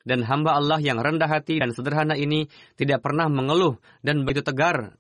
Dan 0.00 0.24
hamba 0.24 0.56
Allah 0.56 0.80
yang 0.80 0.96
rendah 0.96 1.28
hati 1.28 1.60
dan 1.60 1.76
sederhana 1.76 2.16
ini 2.16 2.48
tidak 2.76 3.04
pernah 3.04 3.28
mengeluh 3.28 3.76
dan 4.00 4.24
begitu 4.24 4.40
tegar 4.40 4.96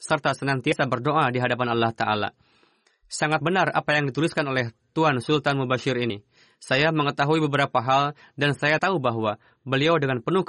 serta 0.00 0.32
senantiasa 0.32 0.88
berdoa 0.88 1.28
di 1.28 1.40
hadapan 1.40 1.76
Allah 1.76 1.92
Ta'ala. 1.92 2.28
Sangat 3.06 3.38
benar 3.44 3.70
apa 3.70 3.94
yang 3.94 4.10
dituliskan 4.10 4.48
oleh 4.48 4.72
Tuan 4.90 5.20
Sultan 5.20 5.60
Mubashir 5.60 5.94
ini. 6.00 6.18
Saya 6.56 6.88
mengetahui 6.90 7.38
beberapa 7.46 7.78
hal 7.78 8.16
dan 8.34 8.56
saya 8.56 8.80
tahu 8.80 8.96
bahwa 8.98 9.36
beliau 9.62 10.00
dengan 10.00 10.24
penuh 10.24 10.42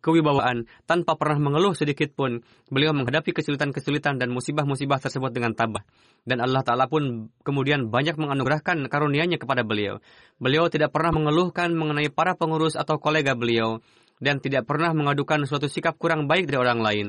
kewibawaan 0.00 0.70
tanpa 0.86 1.18
pernah 1.18 1.36
mengeluh 1.42 1.74
sedikit 1.74 2.14
pun, 2.14 2.40
beliau 2.70 2.94
menghadapi 2.94 3.34
kesulitan-kesulitan 3.34 4.16
dan 4.16 4.30
musibah-musibah 4.30 5.02
tersebut 5.02 5.34
dengan 5.34 5.52
tabah. 5.52 5.82
Dan 6.22 6.38
Allah 6.40 6.62
Ta'ala 6.62 6.86
pun 6.86 7.32
kemudian 7.42 7.90
banyak 7.90 8.14
menganugerahkan 8.16 8.86
karunia-Nya 8.86 9.42
kepada 9.42 9.66
beliau. 9.66 9.98
Beliau 10.38 10.70
tidak 10.70 10.94
pernah 10.94 11.12
mengeluhkan 11.12 11.74
mengenai 11.74 12.08
para 12.08 12.38
pengurus 12.38 12.78
atau 12.78 13.02
kolega 13.02 13.34
beliau 13.34 13.82
dan 14.20 14.38
tidak 14.38 14.68
pernah 14.68 14.92
mengadukan 14.92 15.48
suatu 15.48 15.66
sikap 15.66 15.96
kurang 15.96 16.28
baik 16.28 16.46
dari 16.46 16.60
orang 16.60 16.80
lain. 16.80 17.06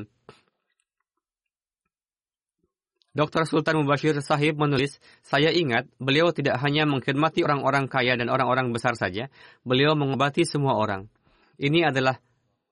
Dr. 3.12 3.44
Sultan 3.44 3.84
Mubashir 3.84 4.16
Sahib 4.24 4.56
menulis, 4.56 4.96
saya 5.20 5.52
ingat 5.52 5.84
beliau 6.00 6.32
tidak 6.32 6.56
hanya 6.64 6.88
mengkhidmati 6.88 7.44
orang-orang 7.44 7.84
kaya 7.84 8.16
dan 8.16 8.32
orang-orang 8.32 8.72
besar 8.72 8.96
saja, 8.96 9.28
beliau 9.68 9.92
mengobati 9.92 10.48
semua 10.48 10.80
orang. 10.80 11.12
Ini 11.60 11.92
adalah 11.92 12.16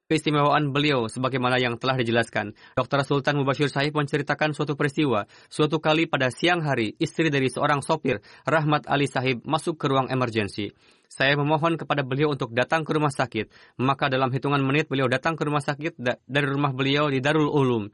keistimewaan 0.09 0.73
beliau 0.73 1.13
sebagaimana 1.13 1.61
yang 1.61 1.77
telah 1.77 2.01
dijelaskan. 2.01 2.57
Dr. 2.73 3.05
Sultan 3.05 3.37
Mubashir 3.37 3.69
Sahib 3.69 3.93
menceritakan 4.01 4.57
suatu 4.57 4.81
peristiwa. 4.81 5.29
Suatu 5.53 5.77
kali 5.77 6.09
pada 6.09 6.33
siang 6.33 6.65
hari, 6.65 6.97
istri 6.97 7.29
dari 7.29 7.53
seorang 7.53 7.85
sopir, 7.85 8.25
Rahmat 8.49 8.89
Ali 8.89 9.13
Sahib, 9.13 9.45
masuk 9.45 9.77
ke 9.77 9.93
ruang 9.93 10.09
emergensi. 10.09 10.73
Saya 11.05 11.37
memohon 11.37 11.77
kepada 11.77 12.01
beliau 12.01 12.33
untuk 12.33 12.57
datang 12.57 12.89
ke 12.89 12.97
rumah 12.97 13.13
sakit. 13.13 13.77
Maka 13.77 14.09
dalam 14.09 14.33
hitungan 14.33 14.65
menit 14.65 14.89
beliau 14.89 15.05
datang 15.05 15.37
ke 15.37 15.45
rumah 15.45 15.61
sakit 15.61 16.01
dari 16.01 16.47
rumah 16.49 16.73
beliau 16.73 17.13
di 17.13 17.21
Darul 17.21 17.53
Ulum. 17.53 17.93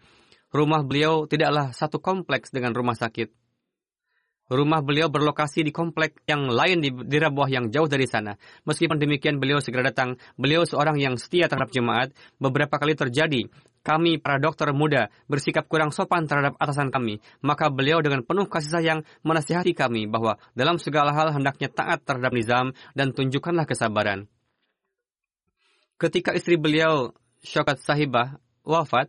Rumah 0.55 0.83
beliau 0.87 1.27
tidaklah 1.27 1.75
satu 1.75 1.99
kompleks 1.99 2.55
dengan 2.55 2.75
rumah 2.75 2.95
sakit. 2.95 3.47
Rumah 4.47 4.79
beliau 4.79 5.11
berlokasi 5.11 5.67
di 5.67 5.75
komplek 5.75 6.23
yang 6.31 6.47
lain 6.47 6.79
di, 6.79 6.95
di 6.95 7.19
Rabuah 7.19 7.51
yang 7.51 7.67
jauh 7.67 7.91
dari 7.91 8.07
sana. 8.07 8.39
Meskipun 8.63 8.95
demikian 8.95 9.43
beliau 9.43 9.59
segera 9.59 9.91
datang. 9.91 10.15
Beliau 10.39 10.63
seorang 10.63 11.03
yang 11.03 11.19
setia 11.19 11.51
terhadap 11.51 11.75
jemaat. 11.75 12.15
Beberapa 12.39 12.79
kali 12.79 12.95
terjadi 12.95 13.51
kami 13.87 14.19
para 14.19 14.43
dokter 14.43 14.71
muda 14.75 15.15
bersikap 15.31 15.71
kurang 15.71 15.91
sopan 15.91 16.31
terhadap 16.31 16.55
atasan 16.63 16.95
kami. 16.95 17.19
Maka 17.43 17.71
beliau 17.75 17.99
dengan 18.03 18.23
penuh 18.23 18.47
kasih 18.47 18.71
sayang 18.71 19.01
menasihati 19.27 19.75
kami 19.75 20.07
bahwa 20.07 20.39
dalam 20.55 20.79
segala 20.79 21.11
hal 21.11 21.35
hendaknya 21.35 21.67
taat 21.67 22.07
terhadap 22.07 22.31
nizam 22.31 22.75
dan 22.95 23.15
tunjukkanlah 23.15 23.67
kesabaran. 23.67 24.31
Ketika 25.99 26.35
istri 26.35 26.55
beliau 26.55 27.15
Syokat 27.47 27.79
Sahibah 27.83 28.43
wafat, 28.67 29.07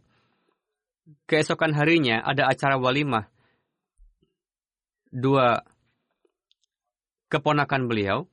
keesokan 1.28 1.72
harinya 1.76 2.24
ada 2.24 2.48
acara 2.48 2.76
walimah 2.76 3.28
dua 5.12 5.64
keponakan 7.32 7.88
beliau. 7.88 8.28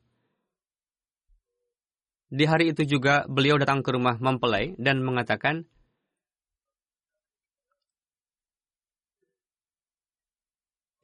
Di 2.34 2.50
hari 2.50 2.74
itu 2.74 2.82
juga 2.82 3.30
beliau 3.30 3.54
datang 3.62 3.84
ke 3.86 3.94
rumah 3.94 4.18
mempelai 4.18 4.74
dan 4.78 5.02
mengatakan, 5.06 5.66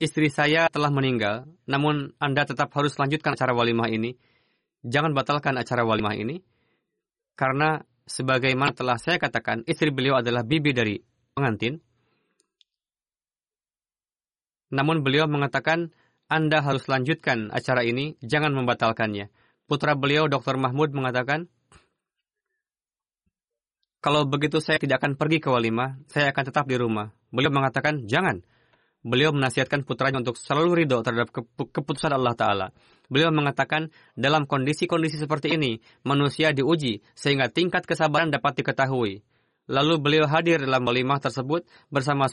Istri 0.00 0.32
saya 0.32 0.64
telah 0.72 0.88
meninggal, 0.88 1.44
namun 1.68 2.16
Anda 2.16 2.48
tetap 2.48 2.72
harus 2.72 2.96
lanjutkan 2.96 3.36
acara 3.36 3.52
walimah 3.52 3.92
ini. 3.92 4.16
Jangan 4.80 5.12
batalkan 5.12 5.60
acara 5.60 5.84
walimah 5.84 6.16
ini, 6.16 6.40
karena 7.36 7.84
sebagaimana 8.08 8.72
telah 8.72 8.96
saya 8.96 9.20
katakan, 9.20 9.60
istri 9.68 9.92
beliau 9.92 10.16
adalah 10.16 10.40
bibi 10.40 10.72
dari 10.72 10.96
pengantin. 11.34 11.80
Namun 14.70 15.02
beliau 15.02 15.26
mengatakan, 15.26 15.90
Anda 16.30 16.62
harus 16.62 16.86
lanjutkan 16.86 17.50
acara 17.50 17.82
ini, 17.82 18.14
jangan 18.22 18.54
membatalkannya. 18.54 19.34
Putra 19.66 19.98
beliau, 19.98 20.30
Dr. 20.30 20.58
Mahmud, 20.58 20.94
mengatakan, 20.94 21.50
kalau 24.00 24.24
begitu 24.24 24.62
saya 24.64 24.80
tidak 24.80 25.02
akan 25.04 25.18
pergi 25.18 25.42
ke 25.42 25.50
walimah, 25.52 25.98
saya 26.08 26.32
akan 26.32 26.44
tetap 26.48 26.64
di 26.70 26.78
rumah. 26.78 27.12
Beliau 27.34 27.52
mengatakan, 27.52 28.06
jangan. 28.08 28.40
Beliau 29.00 29.32
menasihatkan 29.32 29.84
putranya 29.84 30.20
untuk 30.20 30.36
selalu 30.36 30.84
ridho 30.84 31.00
terhadap 31.00 31.32
keputusan 31.56 32.12
Allah 32.12 32.36
Ta'ala. 32.36 32.68
Beliau 33.10 33.32
mengatakan, 33.34 33.90
dalam 34.14 34.46
kondisi-kondisi 34.46 35.18
seperti 35.18 35.56
ini, 35.56 35.80
manusia 36.06 36.54
diuji 36.54 37.02
sehingga 37.12 37.50
tingkat 37.50 37.84
kesabaran 37.84 38.30
dapat 38.30 38.60
diketahui. 38.60 39.24
Lalu 39.70 40.02
beliau 40.02 40.26
hadir 40.26 40.58
dalam 40.58 40.82
walimah 40.82 41.22
tersebut 41.22 41.62
bersama 41.94 42.26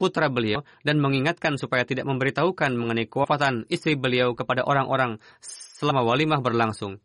putra 0.00 0.32
beliau 0.32 0.64
dan 0.82 0.98
mengingatkan 0.98 1.60
supaya 1.60 1.84
tidak 1.84 2.08
memberitahukan 2.08 2.72
mengenai 2.72 3.06
kewafatan 3.06 3.68
istri 3.68 3.92
beliau 3.92 4.32
kepada 4.32 4.64
orang-orang 4.64 5.20
selama 5.44 6.00
walimah 6.02 6.40
berlangsung. 6.40 6.96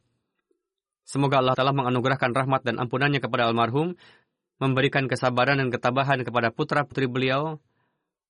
Semoga 1.03 1.43
Allah 1.43 1.55
telah 1.55 1.75
menganugerahkan 1.75 2.31
rahmat 2.31 2.63
dan 2.63 2.79
ampunannya 2.79 3.19
kepada 3.19 3.47
almarhum, 3.47 3.95
memberikan 4.59 5.07
kesabaran 5.07 5.59
dan 5.59 5.69
ketabahan 5.71 6.23
kepada 6.23 6.51
putra-putri 6.51 7.07
beliau, 7.07 7.59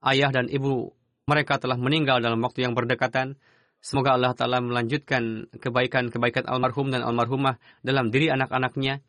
ayah 0.06 0.30
dan 0.30 0.50
ibu 0.50 0.94
mereka 1.28 1.60
telah 1.60 1.76
meninggal 1.76 2.22
dalam 2.24 2.40
waktu 2.40 2.66
yang 2.66 2.78
berdekatan. 2.78 3.36
Semoga 3.78 4.18
Allah 4.18 4.34
Ta'ala 4.34 4.58
melanjutkan 4.64 5.52
kebaikan-kebaikan 5.54 6.50
almarhum 6.50 6.90
dan 6.90 7.06
almarhumah 7.06 7.62
dalam 7.86 8.10
diri 8.10 8.32
anak-anaknya. 8.32 9.06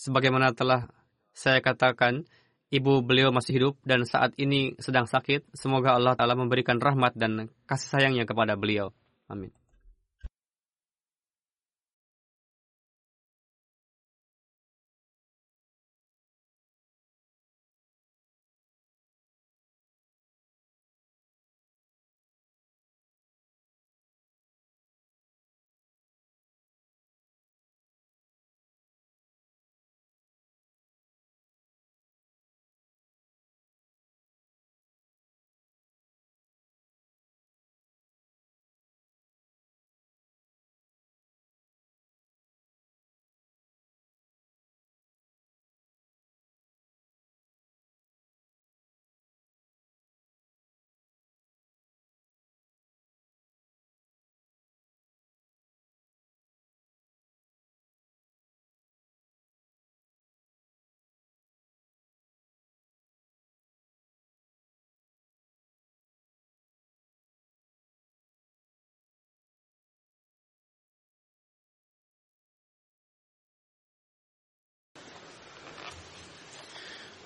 Sebagaimana 0.00 0.56
telah 0.56 0.88
saya 1.36 1.60
katakan, 1.60 2.24
ibu 2.72 3.04
beliau 3.04 3.28
masih 3.36 3.60
hidup 3.60 3.74
dan 3.84 4.08
saat 4.08 4.32
ini 4.40 4.72
sedang 4.80 5.04
sakit. 5.04 5.52
Semoga 5.52 5.92
Allah 5.92 6.16
Ta'ala 6.16 6.32
memberikan 6.32 6.80
rahmat 6.80 7.12
dan 7.20 7.52
kasih 7.68 8.00
sayangnya 8.00 8.24
kepada 8.24 8.56
beliau. 8.56 8.96
Amin. 9.28 9.52